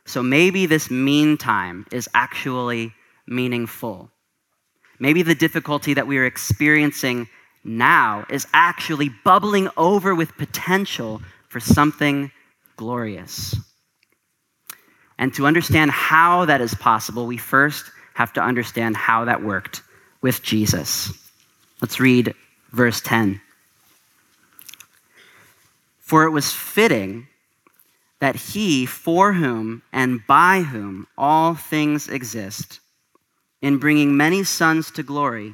So 0.05 0.21
maybe 0.21 0.65
this 0.65 0.91
meantime 0.91 1.85
is 1.91 2.09
actually 2.13 2.93
meaningful. 3.27 4.09
Maybe 4.99 5.23
the 5.23 5.35
difficulty 5.35 5.93
that 5.95 6.05
we 6.05 6.17
are 6.17 6.25
experiencing 6.25 7.27
now 7.63 8.25
is 8.29 8.45
actually 8.53 9.09
bubbling 9.23 9.69
over 9.77 10.13
with 10.13 10.37
potential 10.37 11.21
for 11.47 11.59
something 11.59 12.31
glorious. 12.81 13.55
And 15.19 15.31
to 15.35 15.45
understand 15.45 15.91
how 15.91 16.45
that 16.45 16.61
is 16.61 16.73
possible, 16.73 17.27
we 17.27 17.37
first 17.37 17.85
have 18.15 18.33
to 18.33 18.41
understand 18.41 18.97
how 18.97 19.25
that 19.25 19.43
worked 19.43 19.83
with 20.23 20.41
Jesus. 20.41 21.13
Let's 21.79 21.99
read 21.99 22.33
verse 22.71 22.99
10. 23.01 23.39
For 25.99 26.23
it 26.23 26.31
was 26.31 26.51
fitting 26.51 27.27
that 28.19 28.35
he, 28.35 28.87
for 28.87 29.33
whom 29.33 29.83
and 29.93 30.25
by 30.25 30.61
whom 30.61 31.05
all 31.19 31.53
things 31.53 32.09
exist, 32.09 32.79
in 33.61 33.77
bringing 33.77 34.17
many 34.17 34.43
sons 34.43 34.89
to 34.89 35.03
glory, 35.03 35.53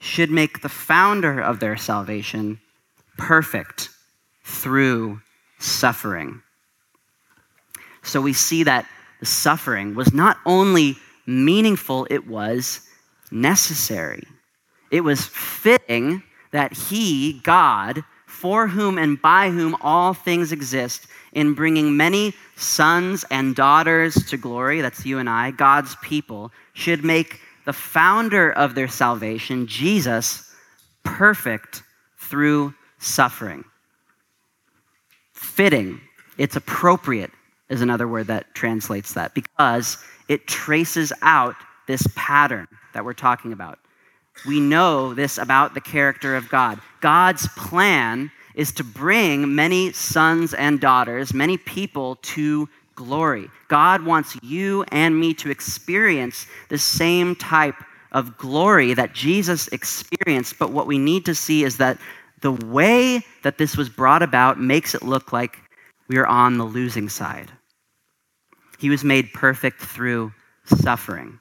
should 0.00 0.32
make 0.32 0.60
the 0.60 0.68
founder 0.68 1.40
of 1.40 1.60
their 1.60 1.76
salvation 1.76 2.58
perfect 3.16 3.90
through 4.42 5.20
suffering. 5.60 6.42
So 8.04 8.20
we 8.20 8.32
see 8.32 8.62
that 8.62 8.86
the 9.20 9.26
suffering 9.26 9.94
was 9.94 10.12
not 10.12 10.38
only 10.46 10.96
meaningful, 11.26 12.06
it 12.10 12.26
was 12.26 12.80
necessary. 13.30 14.22
It 14.90 15.00
was 15.00 15.24
fitting 15.26 16.22
that 16.52 16.72
he, 16.72 17.40
God, 17.42 18.04
for 18.26 18.68
whom 18.68 18.98
and 18.98 19.20
by 19.20 19.50
whom 19.50 19.76
all 19.80 20.14
things 20.14 20.52
exist, 20.52 21.06
in 21.32 21.54
bringing 21.54 21.96
many 21.96 22.32
sons 22.56 23.24
and 23.30 23.56
daughters 23.56 24.14
to 24.26 24.36
glory, 24.36 24.80
that's 24.80 25.04
you 25.04 25.18
and 25.18 25.28
I, 25.28 25.50
God's 25.50 25.96
people, 26.02 26.52
should 26.72 27.04
make 27.04 27.40
the 27.64 27.72
founder 27.72 28.52
of 28.52 28.74
their 28.74 28.88
salvation, 28.88 29.66
Jesus, 29.66 30.54
perfect 31.02 31.82
through 32.18 32.74
suffering. 32.98 33.64
Fitting, 35.32 36.00
it's 36.38 36.56
appropriate, 36.56 37.30
is 37.68 37.80
another 37.82 38.06
word 38.06 38.26
that 38.28 38.54
translates 38.54 39.14
that, 39.14 39.34
because 39.34 39.98
it 40.28 40.46
traces 40.46 41.12
out 41.22 41.54
this 41.86 42.06
pattern 42.14 42.68
that 42.92 43.04
we're 43.04 43.12
talking 43.12 43.52
about 43.52 43.78
we 44.46 44.60
know 44.60 45.14
this 45.14 45.38
about 45.38 45.74
the 45.74 45.80
character 45.80 46.36
of 46.36 46.48
God. 46.48 46.80
God's 47.00 47.48
plan 47.56 48.30
is 48.54 48.72
to 48.72 48.84
bring 48.84 49.54
many 49.54 49.92
sons 49.92 50.54
and 50.54 50.80
daughters, 50.80 51.32
many 51.32 51.56
people 51.56 52.16
to 52.16 52.68
glory. 52.94 53.48
God 53.68 54.04
wants 54.04 54.36
you 54.42 54.84
and 54.92 55.18
me 55.18 55.34
to 55.34 55.50
experience 55.50 56.46
the 56.68 56.78
same 56.78 57.34
type 57.34 57.74
of 58.12 58.36
glory 58.38 58.94
that 58.94 59.12
Jesus 59.12 59.66
experienced, 59.68 60.58
but 60.58 60.70
what 60.70 60.86
we 60.86 60.98
need 60.98 61.24
to 61.24 61.34
see 61.34 61.64
is 61.64 61.78
that 61.78 61.98
the 62.42 62.52
way 62.52 63.22
that 63.42 63.58
this 63.58 63.76
was 63.76 63.88
brought 63.88 64.22
about 64.22 64.60
makes 64.60 64.94
it 64.94 65.02
look 65.02 65.32
like 65.32 65.58
we 66.08 66.16
are 66.18 66.26
on 66.26 66.58
the 66.58 66.64
losing 66.64 67.08
side. 67.08 67.50
He 68.78 68.90
was 68.90 69.04
made 69.04 69.32
perfect 69.32 69.80
through 69.80 70.32
suffering. 70.64 71.38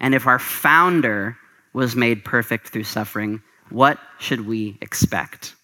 And 0.00 0.14
if 0.14 0.26
our 0.26 0.38
founder 0.38 1.36
was 1.72 1.96
made 1.96 2.24
perfect 2.24 2.68
through 2.68 2.84
suffering, 2.84 3.42
what 3.70 3.98
should 4.18 4.46
we 4.46 4.78
expect? 4.80 5.54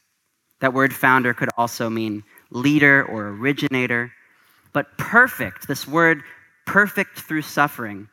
That 0.61 0.75
word 0.75 0.95
founder 0.95 1.35
could 1.35 1.51
also 1.57 1.89
mean 1.89 2.23
leader 2.51 3.05
or 3.05 3.29
originator. 3.29 4.13
But 4.73 4.97
perfect, 4.99 5.69
this 5.69 5.87
word 5.87 6.23
perfect 6.67 7.19
through 7.21 7.43
suffering, 7.43 8.09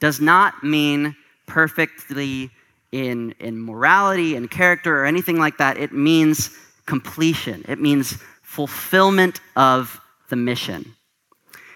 does 0.00 0.20
not 0.20 0.62
mean 0.62 1.16
perfectly 1.46 2.50
in, 2.92 3.34
in 3.40 3.60
morality 3.60 4.36
and 4.36 4.50
character 4.50 5.00
or 5.00 5.04
anything 5.04 5.38
like 5.38 5.58
that. 5.58 5.76
It 5.76 5.92
means 5.92 6.50
completion, 6.86 7.64
it 7.68 7.80
means 7.80 8.18
fulfillment 8.56 9.38
of 9.54 10.00
the 10.30 10.36
mission. 10.36 10.94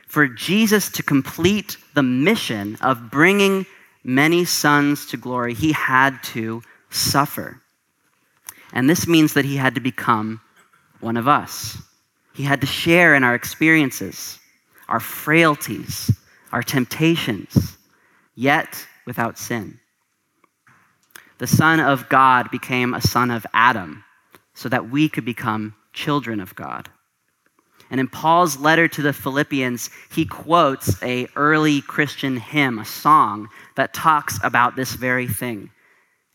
For 0.09 0.27
Jesus 0.27 0.91
to 0.93 1.03
complete 1.03 1.77
the 1.93 2.03
mission 2.03 2.79
of 2.81 3.11
bringing 3.11 3.67
many 4.03 4.47
sons 4.47 5.05
to 5.09 5.19
glory, 5.19 5.53
he 5.53 5.73
had 5.73 6.23
to 6.33 6.63
suffer. 6.89 7.61
And 8.73 8.89
this 8.89 9.07
means 9.07 9.35
that 9.35 9.45
he 9.45 9.57
had 9.57 9.75
to 9.75 9.83
become 9.83 10.41
one 11.01 11.19
of 11.19 11.29
us. 11.29 11.77
He 12.33 12.45
had 12.45 12.63
to 12.63 12.67
share 12.67 13.15
in 13.15 13.25
our 13.25 13.35
experiences, 13.35 14.39
our 14.89 15.01
frailties, 15.01 16.11
our 16.51 16.63
temptations, 16.63 17.77
yet 18.35 18.87
without 19.05 19.37
sin. 19.37 19.79
The 21.37 21.47
Son 21.47 21.79
of 21.79 22.09
God 22.09 22.51
became 22.51 22.95
a 22.95 23.03
son 23.03 23.31
of 23.31 23.47
Adam 23.53 24.03
so 24.55 24.71
that 24.71 24.89
we 24.89 25.11
could 25.11 25.27
become 25.27 25.75
children 25.93 26.41
of 26.41 26.55
God. 26.55 26.89
And 27.91 27.99
in 27.99 28.07
Paul's 28.07 28.57
letter 28.59 28.87
to 28.87 29.03
the 29.03 29.13
Philippians, 29.13 29.91
he 30.13 30.25
quotes 30.25 31.03
a 31.03 31.27
early 31.35 31.81
Christian 31.81 32.37
hymn, 32.37 32.79
a 32.79 32.85
song 32.85 33.49
that 33.75 33.93
talks 33.93 34.39
about 34.45 34.77
this 34.77 34.95
very 34.95 35.27
thing. 35.27 35.71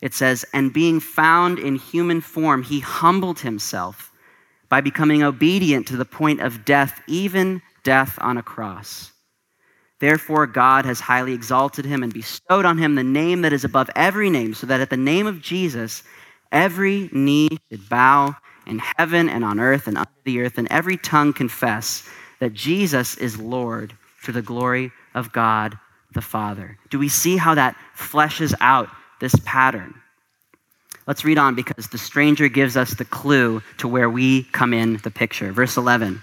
It 0.02 0.12
says, 0.12 0.44
"And 0.52 0.72
being 0.72 1.00
found 1.00 1.58
in 1.58 1.76
human 1.76 2.20
form, 2.20 2.62
he 2.62 2.80
humbled 2.80 3.40
himself 3.40 4.12
by 4.68 4.82
becoming 4.82 5.22
obedient 5.22 5.86
to 5.86 5.96
the 5.96 6.04
point 6.04 6.40
of 6.40 6.64
death, 6.64 7.00
even 7.06 7.62
death 7.84 8.18
on 8.20 8.36
a 8.36 8.42
cross. 8.42 9.12
Therefore, 9.98 10.46
God 10.46 10.84
has 10.84 11.00
highly 11.00 11.32
exalted 11.32 11.86
him 11.86 12.02
and 12.02 12.12
bestowed 12.12 12.66
on 12.66 12.76
him 12.76 12.96
the 12.96 13.04
name 13.04 13.40
that 13.42 13.54
is 13.54 13.64
above 13.64 13.88
every 13.96 14.28
name, 14.28 14.52
so 14.52 14.66
that 14.66 14.80
at 14.80 14.90
the 14.90 14.96
name 14.98 15.26
of 15.26 15.40
Jesus, 15.40 16.02
every 16.52 17.08
knee 17.12 17.48
should 17.70 17.88
bow 17.88 18.36
in 18.66 18.78
heaven 18.78 19.28
and 19.28 19.44
on 19.44 19.60
earth 19.60 19.86
and 19.86 19.96
under 19.96 20.10
the 20.24 20.40
earth, 20.40 20.58
and 20.58 20.68
every 20.70 20.96
tongue 20.96 21.32
confess 21.32 22.08
that 22.40 22.52
Jesus 22.52 23.16
is 23.16 23.38
Lord 23.38 23.94
to 24.24 24.32
the 24.32 24.42
glory 24.42 24.92
of 25.14 25.32
God 25.32 25.78
the 26.12 26.20
Father. 26.20 26.78
Do 26.90 26.98
we 26.98 27.08
see 27.08 27.36
how 27.36 27.54
that 27.54 27.76
fleshes 27.96 28.54
out 28.60 28.88
this 29.20 29.34
pattern? 29.44 29.94
Let's 31.06 31.24
read 31.24 31.38
on 31.38 31.54
because 31.54 31.88
the 31.88 31.98
stranger 31.98 32.48
gives 32.48 32.76
us 32.76 32.94
the 32.94 33.04
clue 33.04 33.62
to 33.78 33.86
where 33.86 34.10
we 34.10 34.42
come 34.44 34.74
in 34.74 34.96
the 34.98 35.10
picture. 35.10 35.52
Verse 35.52 35.76
11 35.76 36.22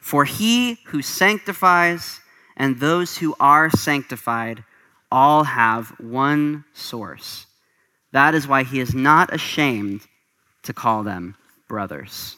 For 0.00 0.24
he 0.24 0.78
who 0.86 1.00
sanctifies 1.00 2.20
and 2.56 2.78
those 2.78 3.16
who 3.16 3.34
are 3.40 3.70
sanctified 3.70 4.62
all 5.10 5.44
have 5.44 5.88
one 5.98 6.64
source. 6.74 7.46
That 8.12 8.34
is 8.34 8.46
why 8.46 8.64
he 8.64 8.80
is 8.80 8.94
not 8.94 9.32
ashamed 9.32 10.02
to 10.62 10.72
call 10.72 11.02
them 11.02 11.36
brothers. 11.68 12.36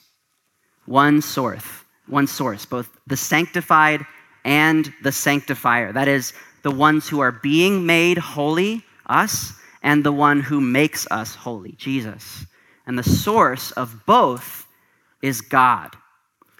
One 0.86 1.22
source, 1.22 1.64
one 2.06 2.26
source, 2.26 2.66
both 2.66 2.90
the 3.06 3.16
sanctified 3.16 4.04
and 4.44 4.92
the 5.02 5.12
sanctifier. 5.12 5.92
That 5.92 6.08
is, 6.08 6.32
the 6.62 6.70
ones 6.70 7.08
who 7.08 7.20
are 7.20 7.32
being 7.32 7.84
made 7.86 8.18
holy, 8.18 8.84
us, 9.06 9.52
and 9.82 10.04
the 10.04 10.12
one 10.12 10.40
who 10.40 10.60
makes 10.60 11.06
us 11.10 11.34
holy, 11.34 11.72
Jesus. 11.72 12.46
And 12.86 12.98
the 12.98 13.02
source 13.02 13.72
of 13.72 14.06
both 14.06 14.66
is 15.22 15.40
God. 15.40 15.96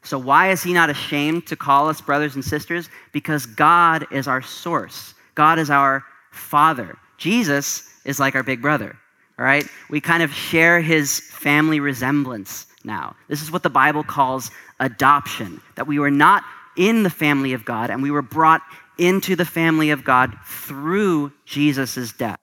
So, 0.05 0.19
why 0.19 0.51
is 0.51 0.63
he 0.63 0.73
not 0.73 0.91
ashamed 0.91 1.47
to 1.47 1.57
call 1.57 1.89
us 1.89 2.01
brothers 2.01 2.35
and 2.35 2.45
sisters? 2.45 2.89
Because 3.13 3.47
God 3.47 4.07
is 4.11 4.27
our 4.27 4.43
source, 4.43 5.15
God 5.35 5.59
is 5.59 5.71
our 5.71 6.05
Father. 6.33 6.97
Jesus 7.19 7.89
is 8.05 8.19
like 8.19 8.35
our 8.35 8.43
big 8.43 8.61
brother, 8.61 8.97
all 9.39 9.45
right? 9.45 9.67
We 9.91 10.01
kind 10.01 10.23
of 10.23 10.33
share 10.33 10.81
his 10.81 11.21
family 11.21 11.81
resemblance 11.81 12.67
now. 12.85 13.17
This 13.29 13.43
is 13.43 13.51
what 13.51 13.63
the 13.63 13.71
Bible 13.71 14.05
calls 14.05 14.51
adoption, 14.81 15.61
that 15.77 15.87
we 15.87 15.99
were 15.99 16.11
not 16.11 16.45
in 16.77 17.03
the 17.03 17.11
family 17.11 17.53
of 17.53 17.65
God 17.65 17.91
and 17.91 18.03
we 18.03 18.11
were 18.11 18.23
brought 18.23 18.63
into 18.99 19.37
the 19.37 19.45
family 19.45 19.91
of 19.91 20.05
God 20.05 20.37
through 20.45 21.33
Jesus' 21.45 22.13
death. 22.13 22.39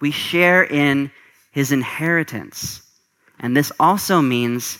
We 0.00 0.10
share 0.10 0.64
in 0.64 1.10
his 1.52 1.72
inheritance. 1.72 2.82
And 3.40 3.56
this 3.56 3.72
also 3.80 4.20
means 4.20 4.78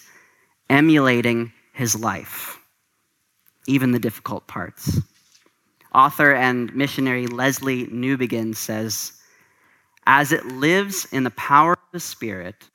emulating 0.68 1.52
his 1.72 1.98
life, 1.98 2.58
even 3.66 3.92
the 3.92 3.98
difficult 3.98 4.46
parts. 4.46 5.00
Author 5.94 6.34
and 6.34 6.74
missionary 6.74 7.26
Lesslie 7.26 7.90
Newbigin 7.90 8.56
says, 8.56 9.12
As 10.06 10.32
it 10.32 10.46
lives 10.46 11.06
in 11.12 11.24
the 11.24 11.30
power 11.30 11.72
of 11.72 11.92
the 11.92 12.00
Spirit, 12.00 12.68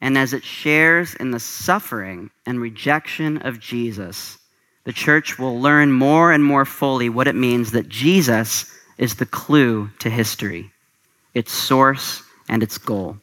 and 0.00 0.16
as 0.16 0.32
it 0.32 0.42
shares 0.44 1.14
in 1.14 1.30
the 1.30 1.40
suffering 1.40 2.30
and 2.46 2.60
rejection 2.60 3.38
of 3.38 3.60
Jesus, 3.60 4.38
the 4.84 4.92
church 4.92 5.38
will 5.38 5.60
learn 5.60 5.92
more 5.92 6.32
and 6.32 6.44
more 6.44 6.64
fully 6.64 7.08
what 7.08 7.28
it 7.28 7.34
means 7.34 7.70
that 7.70 7.88
Jesus 7.88 8.72
is 8.98 9.14
the 9.14 9.26
clue 9.26 9.90
to 10.00 10.10
history 10.10 10.72
its 11.34 11.52
source, 11.52 12.22
and 12.48 12.62
its 12.62 12.78
goal. 12.78 13.16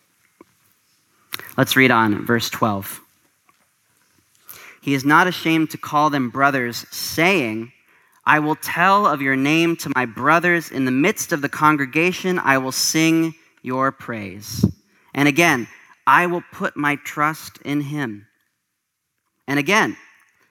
Let's 1.57 1.75
read 1.75 1.91
on, 1.91 2.25
verse 2.25 2.49
12. 2.49 3.01
He 4.81 4.93
is 4.93 5.05
not 5.05 5.27
ashamed 5.27 5.69
to 5.71 5.77
call 5.77 6.09
them 6.09 6.29
brothers, 6.29 6.85
saying, 6.89 7.71
I 8.25 8.39
will 8.39 8.55
tell 8.55 9.05
of 9.05 9.21
your 9.21 9.35
name 9.35 9.75
to 9.77 9.91
my 9.95 10.05
brothers. 10.05 10.71
In 10.71 10.85
the 10.85 10.91
midst 10.91 11.31
of 11.31 11.41
the 11.41 11.49
congregation, 11.49 12.39
I 12.39 12.57
will 12.57 12.71
sing 12.71 13.35
your 13.62 13.91
praise. 13.91 14.65
And 15.13 15.28
again, 15.28 15.67
I 16.06 16.28
will 16.28 16.43
put 16.52 16.76
my 16.76 16.95
trust 16.98 17.60
in 17.63 17.82
him. 17.82 18.28
And 19.48 19.60
again, 19.60 19.98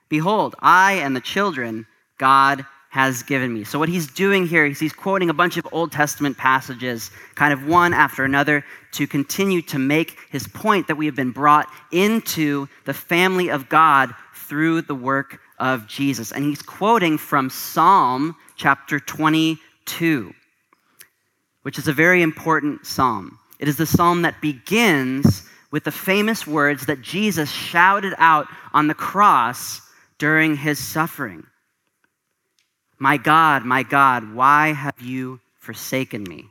behold, 0.08 0.54
I 0.60 0.94
and 0.94 1.14
the 1.14 1.20
children 1.20 1.86
God 2.18 2.64
has 2.90 3.22
given 3.22 3.52
me. 3.52 3.64
So, 3.64 3.78
what 3.78 3.88
he's 3.88 4.06
doing 4.06 4.46
here 4.46 4.64
is 4.64 4.80
he's 4.80 4.92
quoting 4.92 5.30
a 5.30 5.34
bunch 5.34 5.56
of 5.56 5.68
Old 5.72 5.92
Testament 5.92 6.36
passages, 6.38 7.10
kind 7.34 7.52
of 7.52 7.66
one 7.66 7.92
after 7.92 8.24
another, 8.24 8.64
to 8.92 9.06
continue 9.06 9.62
to 9.62 9.78
make 9.78 10.16
his 10.30 10.48
point 10.48 10.86
that 10.88 10.96
we 10.96 11.06
have 11.06 11.14
been 11.14 11.30
brought 11.30 11.68
into 11.92 12.66
the 12.86 12.94
family 12.94 13.50
of 13.50 13.68
God 13.68 14.14
through 14.34 14.82
the 14.82 14.94
work 14.94 15.40
of 15.58 15.86
Jesus. 15.86 16.32
And 16.32 16.44
he's 16.44 16.62
quoting 16.62 17.18
from 17.18 17.50
Psalm 17.50 18.34
chapter 18.56 18.98
22, 18.98 20.34
which 21.68 21.78
is 21.78 21.86
a 21.86 21.92
very 21.92 22.22
important 22.22 22.86
psalm. 22.86 23.38
It 23.58 23.68
is 23.68 23.76
the 23.76 23.84
psalm 23.84 24.22
that 24.22 24.40
begins 24.40 25.42
with 25.70 25.84
the 25.84 25.92
famous 25.92 26.46
words 26.46 26.86
that 26.86 27.02
Jesus 27.02 27.50
shouted 27.50 28.14
out 28.16 28.46
on 28.72 28.86
the 28.86 28.94
cross 28.94 29.82
during 30.16 30.56
his 30.56 30.82
suffering. 30.82 31.44
My 32.98 33.18
God, 33.18 33.66
my 33.66 33.82
God, 33.82 34.32
why 34.32 34.72
have 34.72 34.98
you 34.98 35.40
forsaken 35.58 36.22
me? 36.22 36.46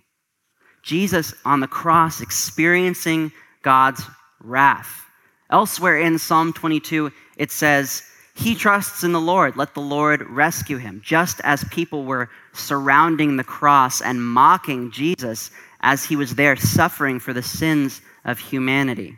Jesus 0.83 1.33
on 1.43 1.61
the 1.61 1.67
cross 1.67 2.21
experiencing 2.21 3.31
God's 3.63 4.03
wrath. 4.39 5.03
Elsewhere 5.49 5.99
in 5.99 6.19
Psalm 6.19 6.53
22, 6.53 7.11
it 7.37 7.51
says, 7.51 8.03
He 8.37 8.53
trusts 8.53 9.03
in 9.03 9.13
the 9.13 9.19
Lord. 9.19 9.57
Let 9.57 9.73
the 9.73 9.81
Lord 9.81 10.21
rescue 10.29 10.77
him. 10.77 11.01
Just 11.03 11.41
as 11.43 11.63
people 11.65 12.05
were 12.05 12.29
surrounding 12.53 13.35
the 13.35 13.43
cross 13.43 13.99
and 13.99 14.23
mocking 14.23 14.91
Jesus 14.91 15.49
as 15.81 16.05
he 16.05 16.15
was 16.15 16.35
there 16.35 16.55
suffering 16.55 17.19
for 17.19 17.33
the 17.33 17.41
sins 17.41 17.99
of 18.25 18.37
humanity. 18.37 19.17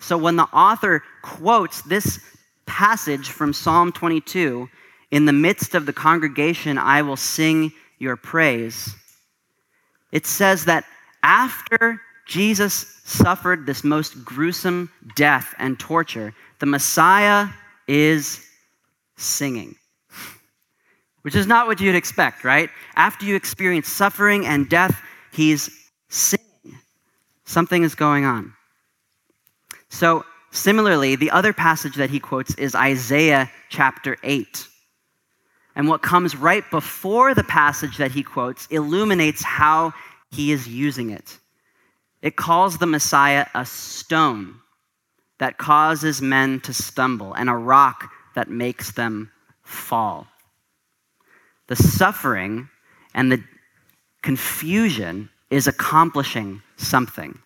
So 0.00 0.18
when 0.18 0.34
the 0.34 0.48
author 0.52 1.04
quotes 1.22 1.82
this 1.82 2.18
passage 2.66 3.28
from 3.28 3.52
Psalm 3.52 3.92
22, 3.92 4.68
in 5.12 5.24
the 5.24 5.32
midst 5.32 5.76
of 5.76 5.86
the 5.86 5.92
congregation, 5.92 6.78
I 6.78 7.02
will 7.02 7.16
sing 7.16 7.72
your 8.00 8.16
praise. 8.16 8.92
It 10.10 10.26
says 10.26 10.64
that 10.64 10.84
after 11.22 12.00
Jesus 12.26 13.00
suffered 13.04 13.66
this 13.66 13.84
most 13.84 14.24
gruesome 14.24 14.90
death 15.14 15.54
and 15.58 15.78
torture, 15.78 16.34
the 16.58 16.66
Messiah 16.66 17.46
is 17.86 18.44
singing. 19.16 19.76
Which 21.22 21.34
is 21.36 21.46
not 21.46 21.66
what 21.66 21.80
you'd 21.80 21.94
expect, 21.94 22.44
right? 22.44 22.68
After 22.96 23.24
you 23.24 23.36
experience 23.36 23.88
suffering 23.88 24.44
and 24.46 24.68
death, 24.68 25.00
he's 25.32 25.70
singing. 26.08 26.78
Something 27.44 27.84
is 27.84 27.94
going 27.94 28.24
on. 28.24 28.52
So, 29.88 30.24
similarly, 30.50 31.16
the 31.16 31.30
other 31.30 31.52
passage 31.52 31.94
that 31.96 32.10
he 32.10 32.18
quotes 32.18 32.54
is 32.56 32.74
Isaiah 32.74 33.50
chapter 33.68 34.16
8. 34.22 34.66
And 35.76 35.88
what 35.88 36.02
comes 36.02 36.36
right 36.36 36.68
before 36.70 37.34
the 37.34 37.44
passage 37.44 37.98
that 37.98 38.10
he 38.10 38.22
quotes 38.22 38.66
illuminates 38.66 39.42
how 39.42 39.92
he 40.30 40.50
is 40.50 40.66
using 40.66 41.10
it. 41.10 41.38
It 42.20 42.36
calls 42.36 42.78
the 42.78 42.86
Messiah 42.86 43.46
a 43.54 43.66
stone 43.66 44.56
that 45.42 45.58
causes 45.58 46.22
men 46.22 46.60
to 46.60 46.72
stumble 46.72 47.32
and 47.34 47.50
a 47.50 47.52
rock 47.52 48.12
that 48.36 48.48
makes 48.48 48.92
them 48.92 49.28
fall. 49.64 50.28
The 51.66 51.74
suffering 51.74 52.68
and 53.12 53.32
the 53.32 53.42
confusion 54.22 55.30
is 55.50 55.66
accomplishing 55.66 56.62
something. 56.76 57.36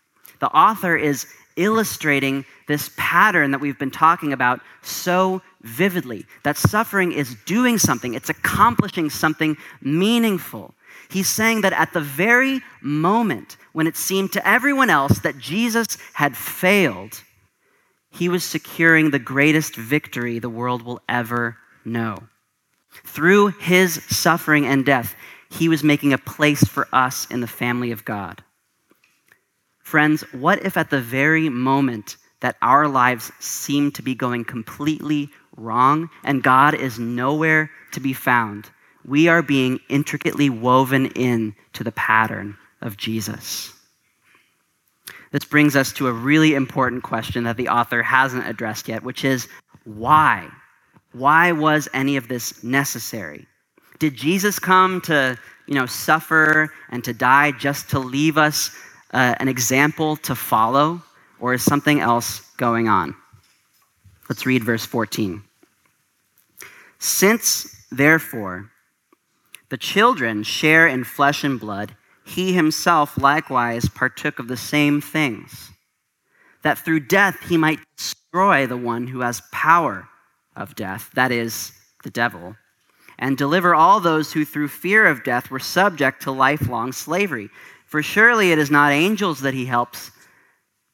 The 0.40 0.48
author 0.48 0.94
is 0.94 1.24
illustrating 1.56 2.44
this 2.68 2.90
pattern 2.98 3.52
that 3.52 3.62
we've 3.62 3.78
been 3.78 3.90
talking 3.90 4.34
about 4.34 4.60
so 4.82 5.40
vividly 5.62 6.26
that 6.44 6.58
suffering 6.58 7.12
is 7.12 7.34
doing 7.46 7.78
something, 7.78 8.12
it's 8.12 8.28
accomplishing 8.28 9.08
something 9.08 9.56
meaningful. 9.80 10.74
He's 11.08 11.30
saying 11.30 11.62
that 11.62 11.72
at 11.72 11.94
the 11.94 12.02
very 12.02 12.60
moment 12.82 13.56
when 13.72 13.86
it 13.86 13.96
seemed 13.96 14.34
to 14.34 14.46
everyone 14.46 14.90
else 14.90 15.20
that 15.20 15.38
Jesus 15.38 15.96
had 16.12 16.36
failed, 16.36 17.22
he 18.16 18.28
was 18.28 18.44
securing 18.44 19.10
the 19.10 19.18
greatest 19.18 19.76
victory 19.76 20.38
the 20.38 20.48
world 20.48 20.82
will 20.82 21.02
ever 21.08 21.58
know. 21.84 22.16
Through 23.04 23.48
his 23.48 24.02
suffering 24.04 24.64
and 24.64 24.86
death, 24.86 25.14
he 25.50 25.68
was 25.68 25.84
making 25.84 26.12
a 26.12 26.18
place 26.18 26.64
for 26.64 26.88
us 26.92 27.26
in 27.30 27.40
the 27.40 27.46
family 27.46 27.90
of 27.90 28.04
God. 28.04 28.42
Friends, 29.80 30.22
what 30.32 30.64
if 30.64 30.76
at 30.76 30.90
the 30.90 31.00
very 31.00 31.48
moment 31.48 32.16
that 32.40 32.56
our 32.62 32.88
lives 32.88 33.30
seem 33.38 33.92
to 33.92 34.02
be 34.02 34.14
going 34.14 34.44
completely 34.44 35.28
wrong 35.56 36.08
and 36.24 36.42
God 36.42 36.74
is 36.74 36.98
nowhere 36.98 37.70
to 37.92 38.00
be 38.00 38.12
found, 38.12 38.70
we 39.04 39.28
are 39.28 39.42
being 39.42 39.78
intricately 39.88 40.50
woven 40.50 41.06
in 41.12 41.54
to 41.74 41.84
the 41.84 41.92
pattern 41.92 42.56
of 42.80 42.96
Jesus? 42.96 43.75
This 45.36 45.44
brings 45.44 45.76
us 45.76 45.92
to 45.92 46.08
a 46.08 46.12
really 46.12 46.54
important 46.54 47.02
question 47.02 47.44
that 47.44 47.58
the 47.58 47.68
author 47.68 48.02
hasn't 48.02 48.48
addressed 48.48 48.88
yet, 48.88 49.02
which 49.02 49.22
is 49.22 49.48
why? 49.84 50.48
Why 51.12 51.52
was 51.52 51.90
any 51.92 52.16
of 52.16 52.28
this 52.28 52.64
necessary? 52.64 53.46
Did 53.98 54.14
Jesus 54.14 54.58
come 54.58 55.02
to, 55.02 55.38
you 55.66 55.74
know, 55.74 55.84
suffer 55.84 56.72
and 56.88 57.04
to 57.04 57.12
die 57.12 57.52
just 57.52 57.90
to 57.90 57.98
leave 57.98 58.38
us 58.38 58.70
uh, 59.12 59.34
an 59.38 59.46
example 59.46 60.16
to 60.16 60.34
follow, 60.34 61.02
or 61.38 61.52
is 61.52 61.62
something 61.62 62.00
else 62.00 62.40
going 62.56 62.88
on? 62.88 63.14
Let's 64.30 64.46
read 64.46 64.64
verse 64.64 64.86
14. 64.86 65.42
Since, 66.98 67.84
therefore, 67.92 68.70
the 69.68 69.76
children 69.76 70.44
share 70.44 70.86
in 70.86 71.04
flesh 71.04 71.44
and 71.44 71.60
blood, 71.60 71.94
he 72.26 72.52
himself 72.52 73.16
likewise 73.16 73.88
partook 73.88 74.38
of 74.38 74.48
the 74.48 74.56
same 74.56 75.00
things, 75.00 75.70
that 76.62 76.78
through 76.78 77.00
death 77.00 77.38
he 77.48 77.56
might 77.56 77.78
destroy 77.96 78.66
the 78.66 78.76
one 78.76 79.06
who 79.06 79.20
has 79.20 79.42
power 79.52 80.08
of 80.56 80.74
death, 80.74 81.10
that 81.14 81.30
is, 81.30 81.72
the 82.02 82.10
devil, 82.10 82.56
and 83.18 83.38
deliver 83.38 83.74
all 83.74 84.00
those 84.00 84.32
who 84.32 84.44
through 84.44 84.68
fear 84.68 85.06
of 85.06 85.24
death 85.24 85.50
were 85.50 85.60
subject 85.60 86.22
to 86.22 86.30
lifelong 86.30 86.92
slavery. 86.92 87.48
For 87.86 88.02
surely 88.02 88.52
it 88.52 88.58
is 88.58 88.70
not 88.70 88.92
angels 88.92 89.40
that 89.40 89.54
he 89.54 89.64
helps, 89.64 90.10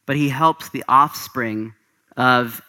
but 0.07 0.17
he 0.17 0.29
helps 0.29 0.69
the 0.69 0.85
offspring 0.89 1.73
of 2.17 2.61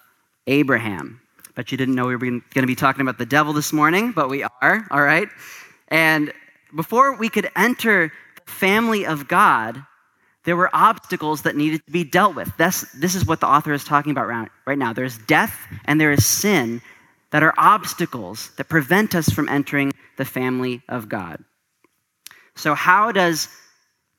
Abraham. 0.48 1.20
But 1.56 1.72
you 1.72 1.78
didn't 1.78 1.96
know 1.96 2.06
we 2.06 2.16
were 2.16 2.20
going 2.20 2.42
to 2.56 2.66
be 2.66 2.76
talking 2.76 3.02
about 3.02 3.18
the 3.18 3.26
devil 3.26 3.54
this 3.54 3.74
morning, 3.74 4.12
but 4.12 4.30
we 4.30 4.44
are, 4.44 4.88
all 4.90 5.04
right? 5.04 5.28
And 5.90 6.34
before 6.76 7.16
we 7.16 7.30
could 7.30 7.50
enter 7.56 8.12
family 8.46 9.06
of 9.06 9.28
God, 9.28 9.84
there 10.46 10.58
were 10.58 10.70
obstacles 10.74 11.44
that 11.44 11.56
needed 11.56 11.86
to 11.86 11.92
be 11.92 12.04
dealt 12.04 12.36
with. 12.36 12.56
This, 12.58 12.82
this 13.00 13.16
is 13.16 13.26
what 13.26 13.40
the 13.40 13.48
author 13.48 13.74
is 13.74 13.84
talking 13.84 14.12
about 14.12 14.28
right, 14.28 14.50
right 14.66 14.78
now. 14.78 14.92
There's 14.94 15.18
death 15.20 15.58
and 15.86 16.00
there 16.00 16.12
is 16.12 16.26
sin 16.26 16.82
that 17.32 17.44
are 17.44 17.54
obstacles 17.58 18.52
that 18.58 18.70
prevent 18.70 19.16
us 19.16 19.30
from 19.30 19.50
entering 19.50 19.92
the 20.18 20.26
family 20.26 20.82
of 20.90 21.10
God. 21.10 21.44
So, 22.56 22.76
how 22.76 23.12
does 23.12 23.48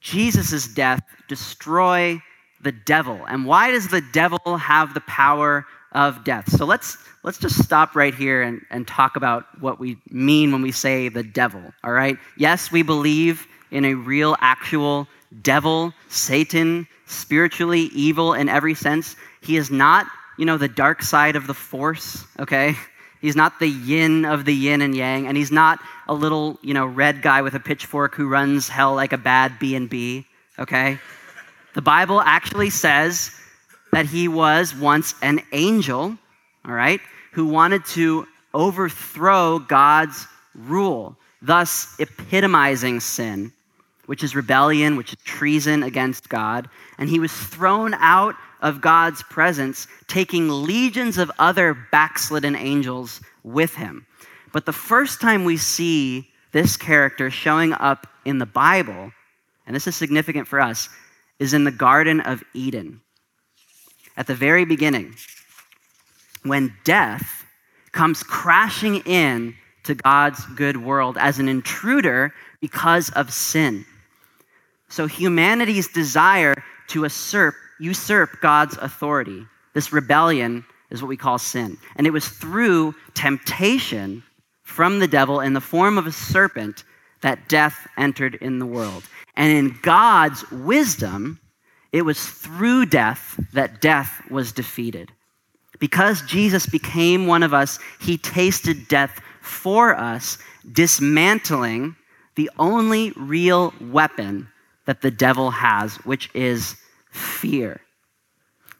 Jesus' 0.01 0.67
death 0.67 1.01
destroy 1.29 2.21
the 2.63 2.73
devil? 2.73 3.21
And 3.29 3.47
why 3.47 3.71
does 3.71 3.89
the 3.89 4.03
devil 4.13 4.57
have 4.57 4.95
the 4.95 5.01
power 5.03 5.65
of 5.93 6.25
death? 6.25 6.51
So, 6.51 6.65
let's, 6.65 6.99
let's 7.23 7.39
just 7.39 7.63
stop 7.63 7.95
right 7.95 8.15
here 8.15 8.43
and, 8.43 8.63
and 8.71 8.89
talk 8.89 9.15
about 9.15 9.45
what 9.61 9.79
we 9.79 9.97
mean 10.11 10.51
when 10.51 10.63
we 10.63 10.73
say 10.73 11.09
the 11.09 11.23
devil, 11.23 11.63
all 11.85 11.93
right? 11.93 12.19
Yes, 12.37 12.73
we 12.73 12.83
believe 12.83 13.47
in 13.75 13.85
a 13.85 13.95
real, 13.95 14.37
actual 14.41 15.07
devil, 15.43 15.93
Satan, 16.09 16.87
spiritually 17.07 17.91
evil 17.93 18.33
in 18.33 18.49
every 18.49 18.73
sense. 18.75 19.17
He 19.43 19.57
is 19.57 19.71
not, 19.71 20.07
you 20.39 20.47
know, 20.47 20.57
the 20.57 20.69
dark 20.69 21.03
side 21.03 21.35
of 21.35 21.49
the 21.49 21.55
force, 21.55 22.25
okay? 22.39 22.77
He's 23.21 23.35
not 23.35 23.59
the 23.59 23.69
yin 23.69 24.25
of 24.25 24.45
the 24.45 24.55
yin 24.55 24.81
and 24.81 24.95
yang, 24.95 25.27
and 25.27 25.37
he's 25.37 25.51
not 25.51 25.81
a 26.07 26.15
little, 26.15 26.59
you 26.63 26.73
know, 26.73 26.87
red 26.87 27.21
guy 27.21 27.43
with 27.43 27.55
a 27.55 27.61
pitchfork 27.61 28.15
who 28.15 28.29
runs 28.29 28.69
hell 28.69 28.95
like 28.95 29.13
a 29.13 29.19
bad 29.19 29.59
B&B, 29.59 30.25
okay? 30.59 30.99
The 31.75 31.83
Bible 31.83 32.21
actually 32.21 32.71
says 32.71 33.33
that 33.91 34.07
he 34.07 34.29
was 34.29 34.73
once 34.73 35.17
an 35.21 35.41
angel, 35.51 36.17
all 36.65 36.75
right, 36.75 37.01
who 37.33 37.47
wanted 37.47 37.85
to 37.87 38.29
overthrow 38.53 39.59
God's 39.59 40.29
rule, 40.55 41.17
thus 41.43 41.99
epitomizing 41.99 43.01
sin 43.01 43.53
which 44.07 44.23
is 44.23 44.35
rebellion, 44.35 44.97
which 44.97 45.13
is 45.13 45.19
treason 45.25 45.83
against 45.83 46.29
God. 46.29 46.69
And 46.99 47.09
he 47.09 47.19
was 47.19 47.33
thrown 47.33 47.95
out 47.95 48.35
of 48.61 48.81
God's 48.81 49.23
presence, 49.25 49.87
taking 50.09 50.49
legions 50.49 51.19
of 51.19 51.31
other 51.39 51.75
backslidden 51.93 52.57
angels 52.57 53.21
with 53.43 53.75
him. 53.75 54.07
But 54.53 54.67
the 54.67 54.73
first 54.73 55.21
time 55.21 55.45
we 55.45 55.57
see 55.57 56.29
this 56.53 56.77
character 56.77 57.31
showing 57.31 57.73
up 57.73 58.07
in 58.25 58.39
the 58.39 58.47
Bible, 58.47 59.13
and 59.67 59.75
this 59.75 59.87
is 59.87 59.97
significant 59.97 60.47
for 60.47 60.61
us, 60.61 60.89
is 61.39 61.53
in 61.53 61.65
the 61.65 61.71
Garden 61.71 62.21
of 62.21 62.43
Eden. 62.55 63.01
At 64.17 64.29
the 64.29 64.35
very 64.35 64.65
beginning, 64.65 65.15
when 66.45 66.75
death 66.85 67.45
comes 67.93 68.23
crashing 68.23 68.97
in 69.07 69.55
to 69.85 69.95
God's 69.95 70.45
good 70.47 70.77
world 70.77 71.17
as 71.19 71.39
an 71.39 71.49
intruder 71.49 72.33
because 72.61 73.11
of 73.11 73.33
sin. 73.33 73.85
So 74.95 75.09
humanity's 75.09 75.89
desire 75.89 76.55
to 76.87 77.01
usurp, 77.01 77.57
usurp 77.81 78.41
God's 78.41 78.77
authority, 78.77 79.45
this 79.73 79.93
rebellion 79.93 80.65
is 80.91 81.03
what 81.03 81.09
we 81.09 81.17
call 81.17 81.37
sin. 81.37 81.77
And 81.97 82.07
it 82.07 82.13
was 82.13 82.29
through 82.29 82.95
temptation 83.13 84.23
from 84.63 85.01
the 85.01 85.09
devil 85.09 85.41
in 85.41 85.53
the 85.53 85.61
form 85.61 85.99
of 85.99 86.07
a 86.07 86.13
serpent 86.13 86.85
that 87.23 87.49
death 87.49 87.89
entered 87.99 88.37
in 88.37 88.61
the 88.61 88.67
world. 88.67 89.03
And 89.35 89.51
in 89.51 89.77
God's 89.83 90.49
wisdom, 90.53 91.41
it 91.91 92.03
was 92.03 92.25
through 92.25 92.87
death 92.87 93.41
that 93.53 93.81
death 93.81 94.23
was 94.31 94.53
defeated. 94.53 95.11
Because 95.81 96.23
Jesus 96.23 96.67
became 96.67 97.27
one 97.27 97.43
of 97.43 97.53
us, 97.53 97.81
he 98.01 98.17
tasted 98.17 98.87
death 98.87 99.21
for 99.41 99.97
us, 99.97 100.39
dismantling 100.71 101.97
the 102.37 102.49
only 102.61 103.11
real 103.17 103.75
weapon 103.81 104.47
that 104.87 105.01
the 105.01 105.11
devil 105.11 105.51
has, 105.51 105.97
which 105.99 106.31
is 106.35 106.77
fear. 107.11 107.81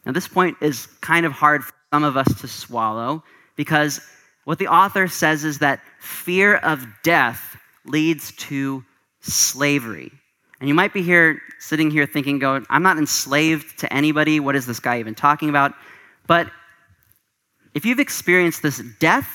Now, 0.05 0.11
this 0.11 0.27
point 0.27 0.57
is 0.61 0.87
kind 1.01 1.25
of 1.25 1.31
hard 1.31 1.63
for 1.63 1.73
some 1.91 2.03
of 2.03 2.17
us 2.17 2.27
to 2.41 2.47
swallow 2.47 3.23
because 3.55 4.01
what 4.43 4.59
the 4.59 4.67
author 4.67 5.07
says 5.07 5.43
is 5.43 5.59
that 5.59 5.81
fear 5.99 6.57
of 6.57 6.85
death 7.03 7.57
leads 7.85 8.31
to 8.33 8.83
slavery. 9.21 10.11
And 10.59 10.69
you 10.69 10.75
might 10.75 10.93
be 10.93 11.01
here, 11.01 11.41
sitting 11.59 11.89
here 11.89 12.05
thinking, 12.05 12.39
going, 12.39 12.65
I'm 12.69 12.83
not 12.83 12.97
enslaved 12.97 13.79
to 13.79 13.91
anybody. 13.91 14.39
What 14.39 14.55
is 14.55 14.65
this 14.65 14.79
guy 14.79 14.99
even 14.99 15.15
talking 15.15 15.49
about? 15.49 15.73
But 16.27 16.49
if 17.73 17.85
you've 17.85 17.99
experienced 17.99 18.61
this, 18.61 18.81
death, 18.99 19.27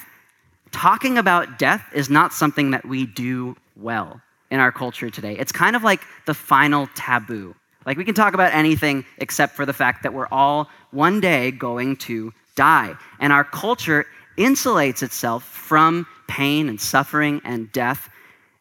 talking 0.70 1.18
about 1.18 1.58
death 1.58 1.84
is 1.92 2.08
not 2.08 2.32
something 2.32 2.70
that 2.70 2.86
we 2.86 3.06
do 3.06 3.56
well 3.76 4.20
in 4.50 4.60
our 4.60 4.72
culture 4.72 5.10
today. 5.10 5.36
It's 5.38 5.52
kind 5.52 5.76
of 5.76 5.82
like 5.82 6.02
the 6.26 6.34
final 6.34 6.88
taboo. 6.94 7.54
Like 7.86 7.96
we 7.96 8.04
can 8.04 8.14
talk 8.14 8.34
about 8.34 8.52
anything 8.52 9.04
except 9.18 9.54
for 9.54 9.64
the 9.64 9.72
fact 9.72 10.02
that 10.02 10.12
we're 10.12 10.28
all 10.30 10.68
one 10.90 11.20
day 11.20 11.50
going 11.50 11.96
to 11.96 12.32
die. 12.54 12.94
And 13.20 13.32
our 13.32 13.44
culture 13.44 14.06
insulates 14.36 15.02
itself 15.02 15.44
from 15.44 16.06
pain 16.28 16.68
and 16.68 16.80
suffering 16.80 17.40
and 17.44 17.70
death. 17.72 18.08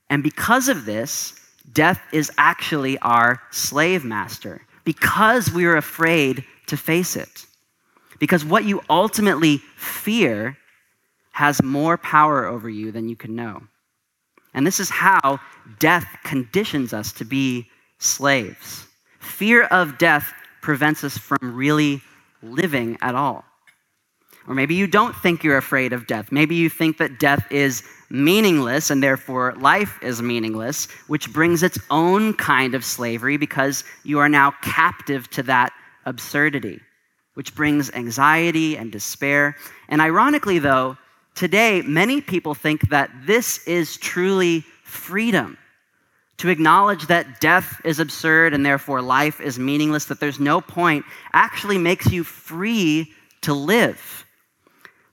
And 0.09 0.23
because 0.23 0.69
of 0.69 0.85
this, 0.85 1.39
death 1.73 2.01
is 2.11 2.31
actually 2.37 2.97
our 2.99 3.41
slave 3.51 4.03
master 4.05 4.61
because 4.83 5.51
we 5.51 5.65
are 5.65 5.77
afraid 5.77 6.43
to 6.67 6.77
face 6.77 7.15
it. 7.15 7.45
Because 8.19 8.43
what 8.43 8.65
you 8.65 8.81
ultimately 8.89 9.57
fear 9.75 10.57
has 11.31 11.61
more 11.63 11.97
power 11.97 12.45
over 12.45 12.69
you 12.69 12.91
than 12.91 13.07
you 13.07 13.15
can 13.15 13.35
know. 13.35 13.63
And 14.53 14.65
this 14.65 14.79
is 14.79 14.89
how 14.89 15.39
death 15.79 16.07
conditions 16.23 16.93
us 16.93 17.11
to 17.13 17.25
be 17.25 17.67
slaves. 17.99 18.87
Fear 19.19 19.63
of 19.65 19.97
death 19.97 20.33
prevents 20.61 21.03
us 21.03 21.17
from 21.17 21.55
really 21.55 22.01
living 22.41 22.97
at 23.01 23.15
all. 23.15 23.45
Or 24.47 24.55
maybe 24.55 24.73
you 24.73 24.87
don't 24.87 25.15
think 25.15 25.43
you're 25.43 25.57
afraid 25.57 25.93
of 25.93 26.07
death. 26.07 26.31
Maybe 26.31 26.55
you 26.55 26.69
think 26.69 26.97
that 26.97 27.19
death 27.19 27.45
is 27.51 27.83
meaningless 28.09 28.89
and 28.89 29.03
therefore 29.03 29.53
life 29.59 29.99
is 30.01 30.21
meaningless, 30.21 30.87
which 31.07 31.31
brings 31.31 31.61
its 31.61 31.77
own 31.91 32.33
kind 32.33 32.73
of 32.73 32.83
slavery 32.83 33.37
because 33.37 33.83
you 34.03 34.17
are 34.17 34.29
now 34.29 34.51
captive 34.63 35.29
to 35.31 35.43
that 35.43 35.71
absurdity, 36.05 36.79
which 37.35 37.53
brings 37.53 37.91
anxiety 37.91 38.75
and 38.75 38.91
despair. 38.91 39.55
And 39.87 40.01
ironically, 40.01 40.57
though, 40.57 40.97
today 41.39 41.81
many 41.83 42.19
people 42.19 42.53
think 42.53 42.89
that 42.89 43.09
this 43.25 43.65
is 43.65 43.95
truly 43.95 44.59
freedom. 44.83 45.57
To 46.39 46.49
acknowledge 46.49 47.07
that 47.07 47.39
death 47.39 47.81
is 47.85 47.99
absurd 47.99 48.53
and 48.53 48.65
therefore 48.65 49.01
life 49.01 49.39
is 49.39 49.57
meaningless, 49.57 50.05
that 50.05 50.19
there's 50.19 50.39
no 50.39 50.59
point, 50.59 51.05
actually 51.33 51.77
makes 51.77 52.11
you 52.11 52.23
free 52.23 53.11
to 53.41 53.53
live. 53.53 54.25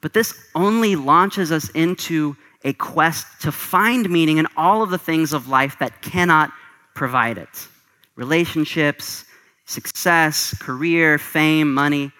But 0.01 0.13
this 0.13 0.35
only 0.55 0.97
launches 0.97 1.53
us 1.53 1.69
into 1.71 2.37
a 2.65 2.73
quest 2.73 3.27
to 3.43 3.53
find 3.53 4.11
meaning 4.11 4.39
in 4.39 4.47
all 4.57 4.83
of 4.83 4.91
the 4.91 4.99
things 4.99 5.33
of 5.33 5.49
life 5.49 5.77
that 5.79 6.03
cannot 6.03 6.51
provide 6.95 7.39
it 7.39 7.69
relationships, 8.17 9.27
success, 9.67 10.57
career, 10.59 11.19
fame, 11.19 11.73
money. 11.73 12.11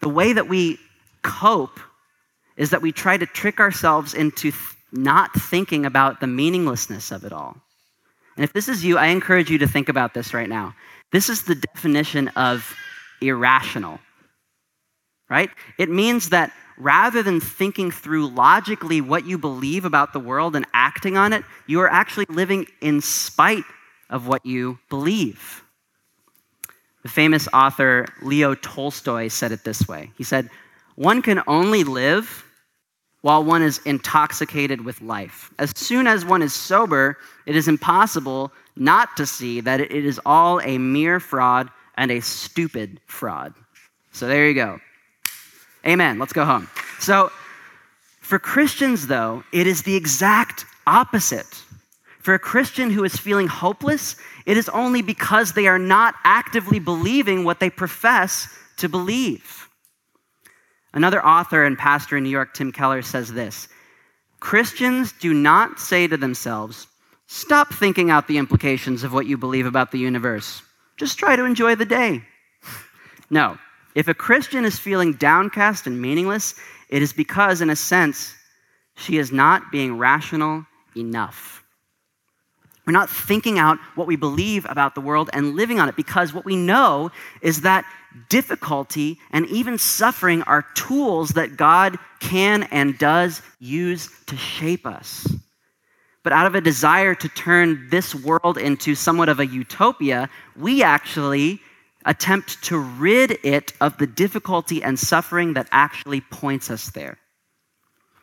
The 0.00 0.08
way 0.08 0.32
that 0.32 0.48
we 0.48 0.78
cope 1.22 1.80
is 2.56 2.70
that 2.70 2.82
we 2.82 2.92
try 2.92 3.16
to 3.16 3.26
trick 3.26 3.60
ourselves 3.60 4.14
into 4.14 4.52
not 4.92 5.32
thinking 5.34 5.84
about 5.84 6.20
the 6.20 6.26
meaninglessness 6.26 7.10
of 7.10 7.24
it 7.24 7.32
all. 7.32 7.56
And 8.36 8.44
if 8.44 8.52
this 8.52 8.68
is 8.68 8.84
you, 8.84 8.98
I 8.98 9.06
encourage 9.06 9.50
you 9.50 9.58
to 9.58 9.66
think 9.66 9.88
about 9.88 10.14
this 10.14 10.34
right 10.34 10.48
now. 10.48 10.74
This 11.12 11.28
is 11.28 11.42
the 11.42 11.54
definition 11.54 12.28
of 12.28 12.74
irrational, 13.20 13.98
right? 15.30 15.50
It 15.78 15.88
means 15.88 16.30
that 16.30 16.52
rather 16.76 17.22
than 17.22 17.40
thinking 17.40 17.90
through 17.90 18.28
logically 18.28 19.00
what 19.00 19.26
you 19.26 19.38
believe 19.38 19.84
about 19.84 20.12
the 20.12 20.20
world 20.20 20.54
and 20.54 20.66
acting 20.74 21.16
on 21.16 21.32
it, 21.32 21.44
you 21.66 21.80
are 21.80 21.90
actually 21.90 22.26
living 22.28 22.66
in 22.80 23.00
spite 23.00 23.64
of 24.10 24.28
what 24.28 24.44
you 24.44 24.78
believe. 24.90 25.62
The 27.02 27.08
famous 27.08 27.48
author 27.52 28.06
Leo 28.20 28.54
Tolstoy 28.54 29.28
said 29.28 29.52
it 29.52 29.64
this 29.64 29.86
way 29.88 30.10
He 30.18 30.24
said, 30.24 30.50
One 30.96 31.22
can 31.22 31.40
only 31.46 31.84
live 31.84 32.44
while 33.22 33.42
one 33.42 33.62
is 33.62 33.80
intoxicated 33.84 34.84
with 34.84 35.00
life. 35.02 35.52
As 35.58 35.72
soon 35.76 36.06
as 36.06 36.24
one 36.24 36.42
is 36.42 36.54
sober, 36.54 37.18
it 37.46 37.56
is 37.56 37.68
impossible 37.68 38.52
not 38.76 39.16
to 39.16 39.26
see 39.26 39.60
that 39.60 39.80
it 39.80 39.90
is 39.90 40.20
all 40.26 40.60
a 40.60 40.78
mere 40.78 41.18
fraud 41.18 41.68
and 41.96 42.10
a 42.10 42.20
stupid 42.20 43.00
fraud. 43.06 43.54
So 44.12 44.28
there 44.28 44.48
you 44.48 44.54
go. 44.54 44.80
Amen. 45.86 46.18
Let's 46.18 46.32
go 46.32 46.44
home. 46.44 46.68
So, 46.98 47.30
for 48.20 48.38
Christians, 48.40 49.06
though, 49.06 49.44
it 49.52 49.68
is 49.68 49.82
the 49.82 49.94
exact 49.94 50.64
opposite. 50.86 51.62
For 52.18 52.34
a 52.34 52.40
Christian 52.40 52.90
who 52.90 53.04
is 53.04 53.16
feeling 53.16 53.46
hopeless, 53.46 54.16
it 54.46 54.56
is 54.56 54.68
only 54.70 55.00
because 55.00 55.52
they 55.52 55.68
are 55.68 55.78
not 55.78 56.16
actively 56.24 56.80
believing 56.80 57.44
what 57.44 57.60
they 57.60 57.70
profess 57.70 58.48
to 58.78 58.88
believe. 58.88 59.65
Another 60.96 61.24
author 61.24 61.62
and 61.62 61.76
pastor 61.76 62.16
in 62.16 62.24
New 62.24 62.30
York, 62.30 62.54
Tim 62.54 62.72
Keller, 62.72 63.02
says 63.02 63.30
this 63.30 63.68
Christians 64.40 65.12
do 65.12 65.34
not 65.34 65.78
say 65.78 66.06
to 66.06 66.16
themselves, 66.16 66.86
Stop 67.26 67.74
thinking 67.74 68.10
out 68.10 68.26
the 68.26 68.38
implications 68.38 69.04
of 69.04 69.12
what 69.12 69.26
you 69.26 69.36
believe 69.36 69.66
about 69.66 69.92
the 69.92 69.98
universe. 69.98 70.62
Just 70.96 71.18
try 71.18 71.36
to 71.36 71.44
enjoy 71.44 71.74
the 71.74 71.84
day. 71.84 72.22
no, 73.30 73.58
if 73.94 74.08
a 74.08 74.14
Christian 74.14 74.64
is 74.64 74.78
feeling 74.78 75.12
downcast 75.12 75.86
and 75.86 76.00
meaningless, 76.00 76.54
it 76.88 77.02
is 77.02 77.12
because, 77.12 77.60
in 77.60 77.68
a 77.68 77.76
sense, 77.76 78.34
she 78.94 79.18
is 79.18 79.30
not 79.30 79.70
being 79.70 79.98
rational 79.98 80.64
enough. 80.96 81.55
We're 82.86 82.92
not 82.92 83.10
thinking 83.10 83.58
out 83.58 83.78
what 83.96 84.06
we 84.06 84.14
believe 84.14 84.64
about 84.68 84.94
the 84.94 85.00
world 85.00 85.28
and 85.32 85.56
living 85.56 85.80
on 85.80 85.88
it 85.88 85.96
because 85.96 86.32
what 86.32 86.44
we 86.44 86.54
know 86.54 87.10
is 87.42 87.62
that 87.62 87.84
difficulty 88.28 89.18
and 89.32 89.46
even 89.48 89.76
suffering 89.76 90.42
are 90.42 90.64
tools 90.74 91.30
that 91.30 91.56
God 91.56 91.98
can 92.20 92.62
and 92.64 92.96
does 92.96 93.42
use 93.58 94.08
to 94.26 94.36
shape 94.36 94.86
us. 94.86 95.26
But 96.22 96.32
out 96.32 96.46
of 96.46 96.54
a 96.54 96.60
desire 96.60 97.14
to 97.16 97.28
turn 97.28 97.88
this 97.90 98.14
world 98.14 98.56
into 98.56 98.94
somewhat 98.94 99.28
of 99.28 99.40
a 99.40 99.46
utopia, 99.46 100.28
we 100.56 100.82
actually 100.82 101.60
attempt 102.04 102.62
to 102.64 102.78
rid 102.78 103.38
it 103.44 103.72
of 103.80 103.98
the 103.98 104.06
difficulty 104.06 104.82
and 104.82 104.98
suffering 104.98 105.54
that 105.54 105.68
actually 105.72 106.20
points 106.20 106.70
us 106.70 106.90
there. 106.90 107.18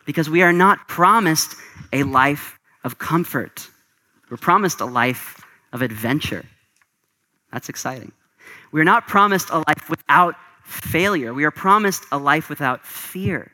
Because 0.06 0.28
we 0.28 0.42
are 0.42 0.52
not 0.52 0.88
promised 0.88 1.54
a 1.92 2.02
life 2.02 2.58
of 2.82 2.98
comfort, 2.98 3.68
we're 4.30 4.36
promised 4.36 4.80
a 4.80 4.86
life 4.86 5.42
of 5.72 5.82
adventure. 5.82 6.44
That's 7.52 7.68
exciting. 7.68 8.12
We're 8.72 8.84
not 8.84 9.06
promised 9.06 9.50
a 9.50 9.58
life 9.58 9.88
without 9.88 10.34
failure. 10.64 11.32
We 11.34 11.44
are 11.44 11.50
promised 11.50 12.04
a 12.10 12.18
life 12.18 12.48
without 12.48 12.84
fear. 12.84 13.50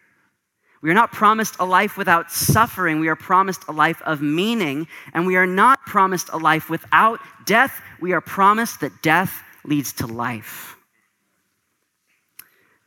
We 0.83 0.91
are 0.91 0.95
not 0.95 1.13
promised 1.13 1.57
a 1.61 1.65
life 1.65 1.99
without 1.99 2.31
suffering. 2.31 3.01
We 3.01 3.09
are 3.09 3.17
promised 3.17 3.65
a 3.69 3.73
life 3.73 4.01
of 4.03 4.23
meaning. 4.23 4.89
And 5.13 5.27
we 5.27 5.37
are 5.37 5.47
not 5.47 5.85
promised 5.87 6.31
a 6.33 6.39
life 6.39 6.71
without 6.71 7.21
death. 7.45 7.83
We 8.01 8.13
are 8.13 8.23
promised 8.23 8.81
that 8.81 9.03
death 9.03 9.43
leads 9.65 9.93
to 9.95 10.07
life. 10.07 10.77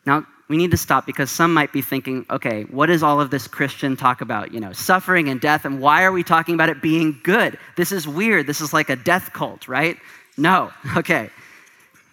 Now, 0.05 0.25
we 0.49 0.57
need 0.57 0.71
to 0.71 0.77
stop 0.77 1.05
because 1.05 1.31
some 1.31 1.53
might 1.53 1.71
be 1.71 1.81
thinking, 1.81 2.25
okay, 2.29 2.63
what 2.63 2.89
is 2.89 3.01
all 3.01 3.21
of 3.21 3.29
this 3.29 3.47
Christian 3.47 3.95
talk 3.95 4.21
about? 4.21 4.53
You 4.53 4.59
know, 4.59 4.73
suffering 4.73 5.29
and 5.29 5.39
death, 5.39 5.65
and 5.65 5.79
why 5.79 6.03
are 6.03 6.11
we 6.11 6.23
talking 6.23 6.53
about 6.53 6.69
it 6.69 6.81
being 6.81 7.19
good? 7.23 7.57
This 7.77 7.91
is 7.91 8.07
weird. 8.07 8.45
This 8.45 8.59
is 8.61 8.73
like 8.73 8.89
a 8.89 8.95
death 8.95 9.31
cult, 9.33 9.67
right? 9.67 9.97
No, 10.37 10.71
okay. 10.97 11.29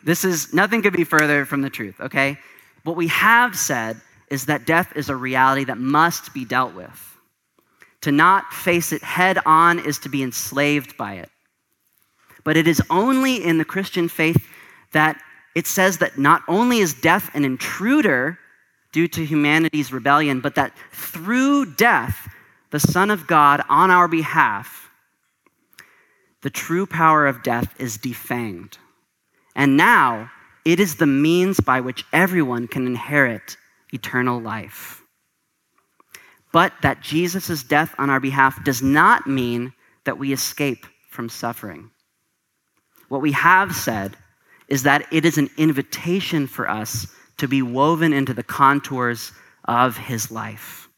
This 0.05 0.25
is 0.25 0.55
nothing 0.55 0.83
could 0.83 0.95
be 0.95 1.05
further 1.05 1.45
from 1.45 1.63
the 1.63 1.71
truth, 1.71 2.01
okay? 2.01 2.39
What 2.85 2.97
we 2.97 3.09
have 3.09 3.57
said 3.57 4.01
is 4.31 4.47
that 4.47 4.65
death 4.65 4.93
is 4.97 5.09
a 5.09 5.17
reality 5.17 5.65
that 5.65 5.79
must 5.79 6.33
be 6.33 6.45
dealt 6.45 6.75
with. 6.75 7.07
To 8.03 8.13
not 8.13 8.53
face 8.53 8.93
it 8.93 9.03
head 9.03 9.39
on 9.45 9.79
is 9.79 9.99
to 9.99 10.09
be 10.09 10.23
enslaved 10.23 10.97
by 10.97 11.15
it. 11.15 11.29
But 12.45 12.57
it 12.57 12.67
is 12.67 12.81
only 12.89 13.45
in 13.45 13.59
the 13.59 13.65
Christian 13.65 14.09
faith 14.09 14.49
that 14.93 15.21
it 15.55 15.67
says 15.67 15.99
that 15.99 16.19
not 16.19 16.43
only 16.49 16.79
is 16.79 16.95
death 16.95 17.31
an 17.35 17.45
intruder 17.45 18.39
due 18.93 19.09
to 19.09 19.25
humanity's 19.25 19.93
rebellion, 19.93 20.41
but 20.41 20.55
that 20.55 20.73
through 20.93 21.75
death, 21.75 22.29
the 22.71 22.81
Son 22.81 23.11
of 23.11 23.27
God 23.27 23.63
on 23.69 23.91
our 23.91 24.09
behalf, 24.09 24.91
the 26.43 26.51
true 26.51 26.87
power 26.87 27.27
of 27.27 27.43
death 27.43 27.75
is 27.79 27.99
defanged. 27.99 28.79
And 29.55 29.77
now 29.77 30.31
it 30.65 30.81
is 30.81 30.97
the 30.97 31.07
means 31.07 31.61
by 31.61 31.81
which 31.81 32.05
everyone 32.13 32.69
can 32.69 32.87
inherit 32.87 33.57
eternal 33.93 34.41
life. 34.41 35.03
But 36.53 36.73
that 36.83 37.01
Jesus' 37.01 37.63
death 37.63 37.95
on 37.99 38.11
our 38.11 38.21
behalf 38.21 38.63
does 38.65 38.83
not 38.83 39.27
mean 39.27 39.73
that 40.05 40.19
we 40.19 40.33
escape 40.33 40.87
from 41.09 41.29
suffering. 41.29 41.91
What 43.09 43.21
we 43.21 43.33
have 43.33 43.75
said 43.75 44.17
is 44.71 44.83
that 44.85 45.07
it 45.13 45.25
is 45.25 45.37
an 45.37 45.51
invitation 45.59 46.47
for 46.47 46.69
us 46.69 47.07
to 47.37 47.47
be 47.47 47.61
woven 47.61 48.13
into 48.13 48.33
the 48.33 48.43
contours 48.43 49.33
of 49.67 49.97
his 49.97 50.31
life. 50.31 50.89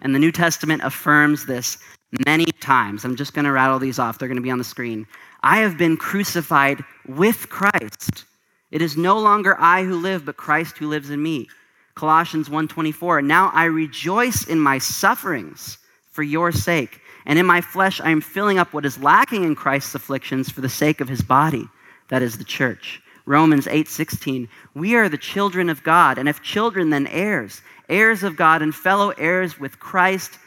And 0.00 0.14
the 0.14 0.18
New 0.18 0.32
Testament 0.32 0.82
affirms 0.84 1.44
this 1.44 1.78
many 2.24 2.46
times. 2.60 3.04
I'm 3.04 3.16
just 3.16 3.34
going 3.34 3.44
to 3.44 3.52
rattle 3.52 3.78
these 3.78 3.98
off, 3.98 4.18
they're 4.18 4.28
going 4.28 4.36
to 4.36 4.42
be 4.42 4.50
on 4.50 4.58
the 4.58 4.64
screen. 4.64 5.06
I 5.42 5.58
have 5.58 5.76
been 5.76 5.96
crucified 5.96 6.82
with 7.06 7.48
Christ. 7.48 8.24
It 8.70 8.80
is 8.80 8.96
no 8.96 9.18
longer 9.18 9.56
I 9.58 9.84
who 9.84 9.96
live, 9.96 10.24
but 10.24 10.36
Christ 10.36 10.78
who 10.78 10.88
lives 10.88 11.10
in 11.10 11.22
me. 11.22 11.48
Colossians 11.94 12.48
1:24. 12.48 13.22
Now 13.24 13.50
I 13.52 13.64
rejoice 13.64 14.46
in 14.46 14.58
my 14.58 14.78
sufferings 14.78 15.78
for 16.10 16.22
your 16.22 16.52
sake 16.52 17.00
and 17.28 17.38
in 17.38 17.44
my 17.44 17.60
flesh, 17.60 18.00
I 18.00 18.10
am 18.10 18.22
filling 18.22 18.58
up 18.58 18.72
what 18.72 18.86
is 18.86 18.98
lacking 18.98 19.44
in 19.44 19.54
Christ's 19.54 19.94
afflictions 19.94 20.50
for 20.50 20.62
the 20.62 20.68
sake 20.68 21.02
of 21.02 21.08
his 21.10 21.20
body, 21.20 21.68
that 22.08 22.22
is 22.22 22.38
the 22.38 22.44
church. 22.44 23.02
Romans 23.28 23.66
8:16 23.66 24.48
We 24.74 24.96
are 24.96 25.08
the 25.10 25.18
children 25.18 25.68
of 25.68 25.82
God 25.82 26.16
and 26.16 26.28
if 26.28 26.42
children 26.42 26.88
then 26.88 27.06
heirs 27.06 27.60
heirs 27.88 28.22
of 28.22 28.36
God 28.36 28.62
and 28.62 28.74
fellow 28.74 29.10
heirs 29.10 29.60
with 29.60 29.78
Christ 29.78 30.38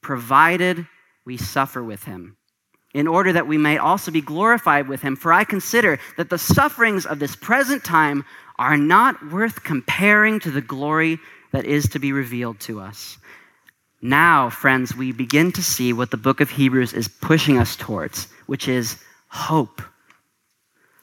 provided 0.00 0.86
we 1.24 1.36
suffer 1.36 1.82
with 1.82 2.04
him 2.04 2.36
in 2.94 3.08
order 3.08 3.32
that 3.32 3.48
we 3.48 3.58
may 3.58 3.78
also 3.78 4.12
be 4.12 4.20
glorified 4.20 4.86
with 4.86 5.02
him 5.02 5.16
for 5.16 5.32
I 5.32 5.42
consider 5.42 5.98
that 6.16 6.30
the 6.30 6.38
sufferings 6.38 7.04
of 7.04 7.18
this 7.18 7.34
present 7.34 7.82
time 7.82 8.24
are 8.60 8.76
not 8.76 9.32
worth 9.32 9.64
comparing 9.64 10.38
to 10.40 10.52
the 10.52 10.60
glory 10.60 11.18
that 11.50 11.64
is 11.64 11.88
to 11.88 11.98
be 11.98 12.12
revealed 12.12 12.60
to 12.60 12.80
us 12.80 13.18
now, 14.02 14.48
friends, 14.48 14.96
we 14.96 15.12
begin 15.12 15.52
to 15.52 15.62
see 15.62 15.92
what 15.92 16.10
the 16.10 16.16
book 16.16 16.40
of 16.40 16.48
Hebrews 16.48 16.94
is 16.94 17.06
pushing 17.06 17.58
us 17.58 17.76
towards, 17.76 18.28
which 18.46 18.66
is 18.66 18.96
hope. 19.28 19.82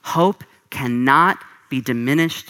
Hope 0.02 0.44
cannot 0.70 1.44
be 1.70 1.82
diminished 1.82 2.50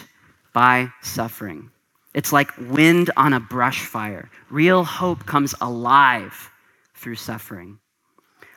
by 0.53 0.91
suffering. 1.01 1.71
It's 2.13 2.34
like 2.34 2.51
wind 2.58 3.12
on 3.15 3.34
a 3.34 3.39
brush 3.39 3.86
fire. 3.86 4.30
Real 4.49 4.84
hope 4.84 5.25
comes 5.25 5.53
alive 5.62 6.49
through 6.95 7.15
suffering. 7.15 7.80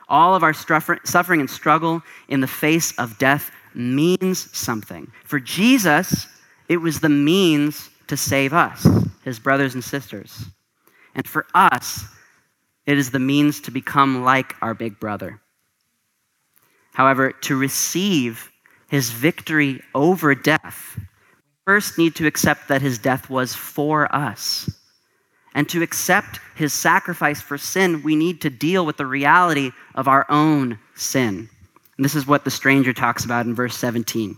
All 0.09 0.35
of 0.35 0.43
our 0.43 0.53
suffering 0.53 1.39
and 1.39 1.49
struggle 1.49 2.01
in 2.27 2.41
the 2.41 2.47
face 2.47 2.97
of 2.97 3.17
death 3.17 3.51
means 3.73 4.55
something. 4.57 5.11
For 5.23 5.39
Jesus, 5.39 6.27
it 6.67 6.77
was 6.77 6.99
the 6.99 7.09
means 7.09 7.89
to 8.07 8.17
save 8.17 8.51
us, 8.51 8.85
his 9.23 9.39
brothers 9.39 9.73
and 9.73 9.83
sisters. 9.83 10.45
And 11.15 11.27
for 11.27 11.45
us, 11.53 12.03
it 12.85 12.97
is 12.97 13.11
the 13.11 13.19
means 13.19 13.61
to 13.61 13.71
become 13.71 14.23
like 14.23 14.55
our 14.61 14.73
big 14.73 14.99
brother. 14.99 15.39
However, 16.93 17.31
to 17.31 17.55
receive 17.55 18.50
his 18.91 19.09
victory 19.09 19.81
over 19.95 20.35
death, 20.35 20.97
we 20.97 21.03
first 21.63 21.97
need 21.97 22.13
to 22.13 22.27
accept 22.27 22.67
that 22.67 22.81
his 22.81 22.99
death 22.99 23.29
was 23.29 23.55
for 23.55 24.13
us. 24.13 24.69
And 25.55 25.67
to 25.69 25.81
accept 25.81 26.41
his 26.57 26.73
sacrifice 26.73 27.39
for 27.39 27.57
sin, 27.57 28.03
we 28.03 28.17
need 28.17 28.41
to 28.41 28.49
deal 28.49 28.85
with 28.85 28.97
the 28.97 29.05
reality 29.05 29.71
of 29.95 30.09
our 30.09 30.25
own 30.27 30.77
sin. 30.93 31.49
And 31.95 32.03
this 32.03 32.15
is 32.15 32.27
what 32.27 32.43
the 32.43 32.51
stranger 32.51 32.91
talks 32.91 33.23
about 33.23 33.45
in 33.45 33.55
verse 33.55 33.77
17. 33.77 34.35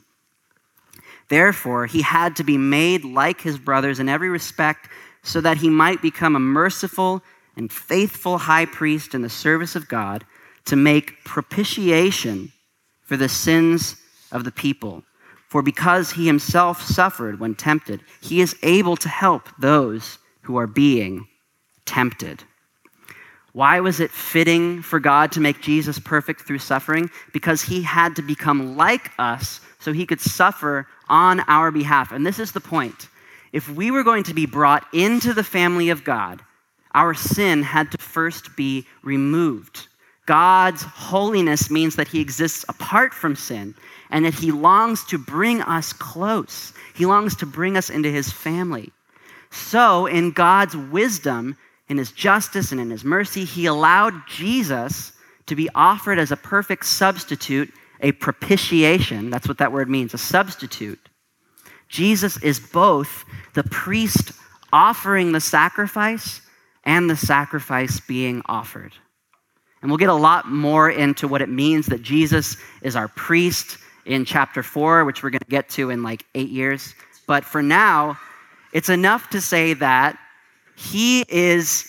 Therefore, 1.30 1.88
he 1.88 2.04
had 2.04 2.36
to 2.36 2.44
be 2.44 2.58
made 2.60 3.04
like 3.04 3.42
his 3.42 3.58
brothers 3.58 4.00
in 4.00 4.08
every 4.08 4.30
respect 4.30 4.88
so 5.24 5.42
that 5.42 5.58
he 5.58 5.70
might 5.70 6.04
become 6.04 6.36
a 6.36 6.39
merciful 6.39 7.24
and 7.56 7.74
faithful 7.74 8.38
high 8.38 8.66
priest 8.66 9.16
in 9.16 9.24
the 9.24 9.30
service 9.30 9.76
of 9.76 9.88
God 9.88 10.24
to 10.66 10.76
make 10.76 11.24
propitiation 11.24 12.52
for 13.02 13.18
the 13.18 13.30
sins 13.30 13.96
of 14.34 14.43
the 14.43 14.52
people. 14.52 15.04
For 15.48 15.62
because 15.62 16.12
he 16.12 16.26
himself 16.26 16.82
suffered 16.82 17.39
when 17.39 17.56
tempted, 17.56 18.02
he 18.22 18.41
is 18.41 18.56
able 18.63 18.98
to 18.98 19.08
help 19.08 19.48
those 19.60 20.17
who 20.41 20.58
are 20.58 20.67
being 20.67 21.28
tempted. 21.86 22.43
Why 23.54 23.80
was 23.80 24.00
it 24.00 24.10
fitting 24.10 24.82
for 24.82 25.00
God 25.00 25.32
to 25.34 25.39
make 25.39 25.62
Jesus 25.62 26.00
perfect 26.00 26.41
through 26.41 26.58
suffering? 26.58 27.10
Because 27.34 27.62
he 27.62 27.84
had 27.84 28.15
to 28.15 28.24
become 28.24 28.76
like 28.76 29.12
us 29.19 29.62
so 29.80 29.93
he 29.93 30.08
could 30.08 30.19
suffer 30.19 30.88
on 31.08 31.41
our 31.41 31.69
behalf. 31.69 32.12
And 32.12 32.26
this 32.26 32.39
is 32.39 32.52
the 32.52 32.60
point. 32.60 33.08
If 33.52 33.69
we 33.69 33.91
were 33.91 34.04
going 34.04 34.24
to 34.24 34.34
be 34.34 34.48
brought 34.48 34.88
into 34.91 35.34
the 35.34 35.43
family 35.43 35.91
of 35.91 36.04
God, 36.04 36.41
our 36.96 37.13
sin 37.13 37.62
had 37.62 37.91
to 37.91 37.98
first 38.00 38.56
be 38.56 38.88
removed. 39.04 39.88
God's 40.26 40.82
holiness 40.84 41.69
means 41.69 41.96
that 41.98 42.08
he 42.08 42.22
exists 42.22 42.65
apart 42.69 43.13
from 43.13 43.36
sin 43.36 43.76
and 44.13 44.26
that 44.26 44.36
he 44.36 44.52
longs 44.52 45.04
to 45.06 45.17
bring 45.17 45.62
us 45.63 45.91
close. 45.91 46.71
He 46.93 47.08
longs 47.08 47.36
to 47.38 47.47
bring 47.47 47.76
us 47.76 47.89
into 47.89 48.10
his 48.10 48.32
family. 48.32 48.91
So, 49.49 50.06
in 50.06 50.32
God's 50.32 50.78
wisdom, 50.78 51.58
in 51.89 51.97
his 51.97 52.12
justice, 52.12 52.71
and 52.71 52.80
in 52.80 52.91
his 52.91 53.04
mercy, 53.04 53.43
he 53.43 53.65
allowed 53.65 54.13
Jesus 54.28 55.12
to 55.47 55.56
be 55.56 55.67
offered 55.73 56.19
as 56.19 56.32
a 56.32 56.38
perfect 56.38 56.86
substitute, 56.86 57.73
a 58.02 58.12
propitiation. 58.12 59.32
That's 59.32 59.47
what 59.47 59.58
that 59.58 59.71
word 59.71 59.89
means, 59.89 60.13
a 60.13 60.19
substitute. 60.19 61.10
Jesus 61.89 62.41
is 62.43 62.60
both 62.60 63.26
the 63.56 63.63
priest 63.63 64.32
offering 64.71 65.32
the 65.32 65.41
sacrifice 65.41 66.41
and 66.84 67.10
the 67.10 67.15
sacrifice 67.15 67.99
being 67.99 68.43
offered. 68.45 68.93
And 69.82 69.89
we'll 69.89 69.97
get 69.97 70.10
a 70.10 70.13
lot 70.13 70.47
more 70.47 70.89
into 70.89 71.28
what 71.28 71.41
it 71.41 71.49
means 71.49 71.88
that 71.88 72.04
Jesus 72.04 72.58
is 72.84 72.95
our 72.95 73.08
priest 73.08 73.78
in 74.06 74.26
chapter 74.26 74.63
4, 74.63 75.06
which 75.06 75.24
we're 75.24 75.30
going 75.30 75.39
to 75.39 75.46
get 75.46 75.70
to 75.70 75.89
in 75.89 76.04
like 76.04 76.26
eight 76.36 76.50
years. 76.50 76.94
But 77.28 77.46
for 77.46 77.62
now, 77.62 78.18
it's 78.74 78.89
enough 78.89 79.30
to 79.30 79.42
say 79.42 79.74
that 79.76 80.18
he 80.76 81.24
is 81.30 81.88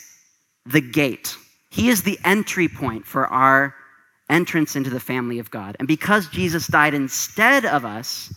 the 0.66 0.80
gate. 0.80 1.36
He 1.70 1.88
is 1.88 2.02
the 2.02 2.18
entry 2.24 2.68
point 2.68 3.06
for 3.06 3.26
our 3.26 3.74
entrance 4.30 4.76
into 4.76 4.90
the 4.90 5.00
family 5.00 5.38
of 5.38 5.50
God. 5.50 5.76
And 5.78 5.88
because 5.88 6.28
Jesus 6.28 6.66
died 6.66 6.94
instead 6.94 7.64
of 7.64 7.84
us, 7.84 8.32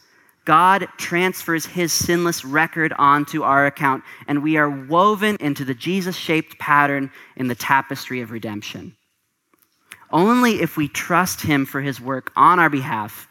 God 0.45 0.87
transfers 0.97 1.65
his 1.65 1.91
sinless 1.91 2.45
record 2.45 2.93
onto 2.97 3.43
our 3.43 3.65
account, 3.65 4.03
and 4.27 4.41
we 4.41 4.55
are 4.55 4.69
woven 4.69 5.35
into 5.41 5.65
the 5.65 5.73
Jesus 5.73 6.15
shaped 6.15 6.57
pattern 6.57 7.11
in 7.35 7.47
the 7.47 7.55
tapestry 7.55 8.21
of 8.21 8.31
redemption. 8.31 8.95
Only 10.09 10.61
if 10.61 10.77
we 10.77 10.87
trust 10.87 11.41
him 11.41 11.65
for 11.65 11.81
his 11.81 11.99
work 11.99 12.31
on 12.37 12.59
our 12.59 12.69
behalf 12.69 13.27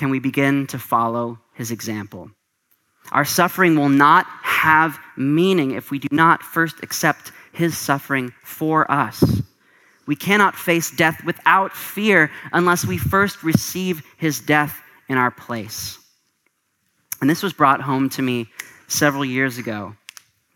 can 0.00 0.08
we 0.08 0.18
begin 0.18 0.66
to 0.66 0.78
follow 0.78 1.38
his 1.52 1.70
example. 1.70 2.30
Our 3.12 3.26
suffering 3.26 3.76
will 3.76 3.90
not 3.90 4.24
have 4.42 4.98
meaning 5.14 5.72
if 5.72 5.90
we 5.90 5.98
do 5.98 6.08
not 6.10 6.42
first 6.42 6.82
accept 6.82 7.32
his 7.52 7.76
suffering 7.76 8.32
for 8.42 8.90
us. 8.90 9.22
We 10.06 10.16
cannot 10.16 10.56
face 10.56 10.90
death 10.90 11.22
without 11.22 11.76
fear 11.76 12.30
unless 12.54 12.86
we 12.86 12.96
first 12.96 13.42
receive 13.42 14.02
his 14.16 14.40
death 14.40 14.80
in 15.10 15.18
our 15.18 15.30
place. 15.30 15.98
And 17.20 17.28
this 17.28 17.42
was 17.42 17.52
brought 17.52 17.82
home 17.82 18.08
to 18.10 18.22
me 18.22 18.46
several 18.88 19.24
years 19.24 19.58
ago 19.58 19.94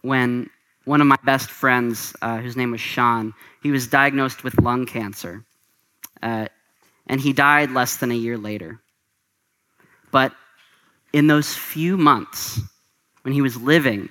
when 0.00 0.48
one 0.87 1.02
of 1.02 1.07
my 1.07 1.18
best 1.22 1.50
friends, 1.50 2.16
uh, 2.22 2.38
whose 2.38 2.57
name 2.57 2.70
was 2.70 2.80
Sean, 2.80 3.35
he 3.62 3.70
was 3.70 3.88
diagnosed 3.88 4.42
with 4.42 4.59
lung 4.62 4.87
cancer. 4.87 5.44
Uh, 6.22 6.46
and 7.07 7.20
he 7.20 7.35
died 7.35 7.72
less 7.72 7.98
than 7.98 8.11
a 8.11 8.14
year 8.14 8.38
later. 8.38 8.80
But 10.14 10.33
in 11.12 11.27
those 11.27 11.57
few 11.57 11.96
months 11.96 12.61
when 13.22 13.35
he 13.35 13.42
was 13.42 13.61
living 13.61 14.11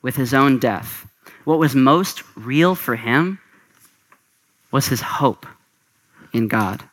with 0.00 0.14
his 0.14 0.32
own 0.32 0.60
death, 0.60 1.04
what 1.42 1.58
was 1.58 1.74
most 1.74 2.22
real 2.36 2.76
for 2.76 2.94
him 2.94 3.40
was 4.70 4.86
his 4.86 5.00
hope 5.00 5.44
in 6.32 6.46
God. 6.46 6.84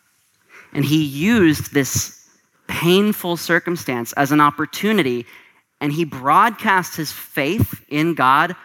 And 0.74 0.84
he 0.84 1.04
used 1.04 1.76
this 1.76 2.28
painful 2.66 3.38
circumstance 3.38 4.14
as 4.14 4.32
an 4.32 4.42
opportunity, 4.42 5.28
and 5.80 5.94
he 5.94 6.04
broadcast 6.04 6.98
his 6.98 7.12
faith 7.12 7.86
in 7.88 8.16
God 8.16 8.56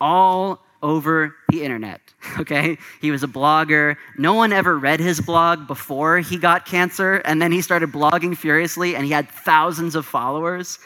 all 0.00 0.64
over 0.82 1.34
the 1.48 1.62
internet. 1.62 2.00
Okay? 2.38 2.78
He 3.00 3.10
was 3.10 3.22
a 3.22 3.28
blogger. 3.28 3.96
No 4.16 4.32
one 4.32 4.52
ever 4.52 4.78
read 4.78 5.00
his 5.00 5.20
blog 5.20 5.66
before 5.66 6.18
he 6.18 6.38
got 6.38 6.64
cancer, 6.64 7.16
and 7.26 7.42
then 7.42 7.52
he 7.52 7.60
started 7.60 7.92
blogging 7.92 8.36
furiously, 8.36 8.96
and 8.96 9.04
he 9.04 9.10
had 9.10 9.28
thousands 9.28 9.94
of 9.94 10.06
followers. 10.06 10.78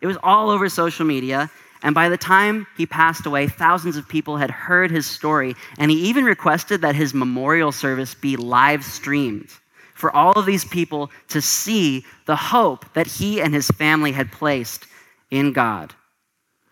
It 0.00 0.06
was 0.06 0.16
all 0.22 0.48
over 0.48 0.68
social 0.68 1.04
media. 1.04 1.50
And 1.82 1.94
by 1.94 2.08
the 2.08 2.16
time 2.16 2.66
he 2.76 2.86
passed 2.86 3.26
away, 3.26 3.48
thousands 3.48 3.96
of 3.96 4.08
people 4.08 4.36
had 4.36 4.50
heard 4.50 4.90
his 4.90 5.06
story, 5.06 5.56
and 5.78 5.90
he 5.90 5.96
even 6.02 6.24
requested 6.24 6.82
that 6.82 6.94
his 6.94 7.14
memorial 7.14 7.72
service 7.72 8.14
be 8.14 8.36
live 8.36 8.84
streamed 8.84 9.48
for 9.94 10.14
all 10.14 10.32
of 10.32 10.46
these 10.46 10.64
people 10.64 11.10
to 11.28 11.40
see 11.40 12.04
the 12.26 12.36
hope 12.36 12.92
that 12.94 13.06
he 13.06 13.40
and 13.40 13.54
his 13.54 13.68
family 13.68 14.12
had 14.12 14.32
placed 14.32 14.86
in 15.30 15.52
God. 15.52 15.94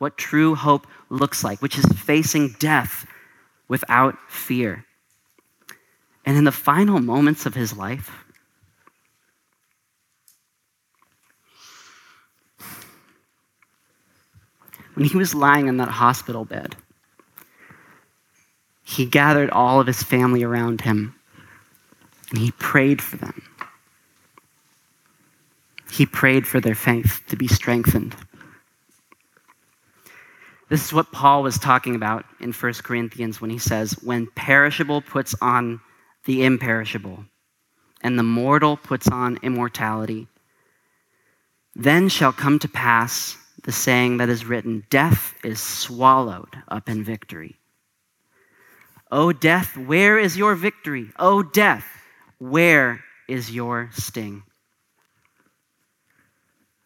What 0.00 0.16
true 0.16 0.54
hope 0.54 0.86
looks 1.10 1.44
like, 1.44 1.60
which 1.60 1.76
is 1.76 1.84
facing 1.84 2.56
death 2.58 3.06
without 3.68 4.16
fear. 4.30 4.86
And 6.24 6.38
in 6.38 6.44
the 6.44 6.52
final 6.52 7.00
moments 7.00 7.44
of 7.44 7.54
his 7.54 7.76
life, 7.76 8.24
when 14.94 15.04
he 15.04 15.18
was 15.18 15.34
lying 15.34 15.68
in 15.68 15.76
that 15.76 15.90
hospital 15.90 16.46
bed, 16.46 16.76
he 18.82 19.04
gathered 19.04 19.50
all 19.50 19.80
of 19.80 19.86
his 19.86 20.02
family 20.02 20.42
around 20.42 20.80
him 20.80 21.14
and 22.30 22.38
he 22.38 22.52
prayed 22.52 23.02
for 23.02 23.18
them. 23.18 23.42
He 25.90 26.06
prayed 26.06 26.46
for 26.46 26.58
their 26.58 26.74
faith 26.74 27.22
to 27.26 27.36
be 27.36 27.48
strengthened. 27.48 28.16
This 30.70 30.85
is 30.85 30.92
what 30.92 31.11
Paul 31.11 31.42
was 31.42 31.59
talking 31.59 31.96
about 31.96 32.24
in 32.38 32.52
1 32.52 32.72
Corinthians 32.85 33.40
when 33.40 33.50
he 33.50 33.59
says, 33.59 33.92
When 34.04 34.28
perishable 34.28 35.02
puts 35.02 35.35
on 35.42 35.80
the 36.26 36.44
imperishable, 36.44 37.24
and 38.03 38.16
the 38.16 38.22
mortal 38.22 38.76
puts 38.76 39.09
on 39.09 39.40
immortality, 39.42 40.28
then 41.74 42.09
shall 42.09 42.32
come 42.32 42.61
to 42.61 42.68
pass 42.68 43.36
the 43.64 43.72
saying 43.72 44.18
that 44.18 44.28
is 44.28 44.44
written 44.44 44.84
Death 44.90 45.34
is 45.42 45.61
swallowed 45.61 46.57
up 46.68 46.88
in 46.88 47.03
victory. 47.03 47.57
O 49.11 49.32
death, 49.32 49.76
where 49.76 50.20
is 50.20 50.36
your 50.36 50.55
victory? 50.55 51.11
O 51.18 51.42
death, 51.42 51.84
where 52.38 53.03
is 53.26 53.51
your 53.51 53.90
sting? 53.92 54.44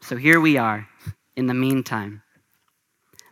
So 0.01 0.17
here 0.17 0.41
we 0.41 0.57
are 0.57 0.89
in 1.37 1.47
the 1.47 1.55
meantime 1.55 2.23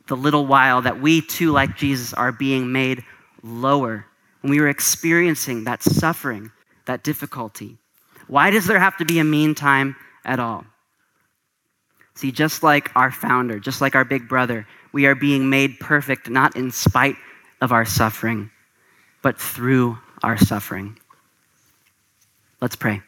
the 0.09 0.17
little 0.17 0.47
while 0.47 0.83
that 0.83 1.01
we 1.01 1.21
too, 1.21 1.53
like 1.53 1.77
Jesus, 1.77 2.13
are 2.15 2.33
being 2.33 2.73
made 2.73 3.05
lower. 3.43 4.07
When 4.41 4.51
we 4.51 4.59
are 4.61 4.69
experiencing 4.69 5.65
that 5.65 5.83
suffering, 5.83 6.51
that 6.87 7.05
difficulty. 7.05 7.79
Why 8.27 8.51
does 8.51 8.67
there 8.67 8.79
have 8.79 8.97
to 8.99 9.05
be 9.05 9.19
a 9.19 9.25
meantime 9.25 9.97
at 10.25 10.41
all? 10.41 10.65
See, 12.15 12.33
just 12.33 12.63
like 12.63 12.91
our 12.95 13.11
founder, 13.11 13.59
just 13.59 13.81
like 13.81 13.95
our 13.95 14.05
big 14.05 14.29
brother, 14.29 14.67
we 14.93 15.07
are 15.07 15.15
being 15.15 15.49
made 15.49 15.81
perfect 15.81 16.29
not 16.29 16.57
in 16.57 16.71
spite 16.71 17.17
of 17.61 17.73
our 17.73 17.85
suffering, 17.85 18.51
but 19.23 19.41
through 19.41 19.99
our 20.23 20.37
suffering. 20.37 20.99
Let's 22.61 22.77
pray. 22.77 23.03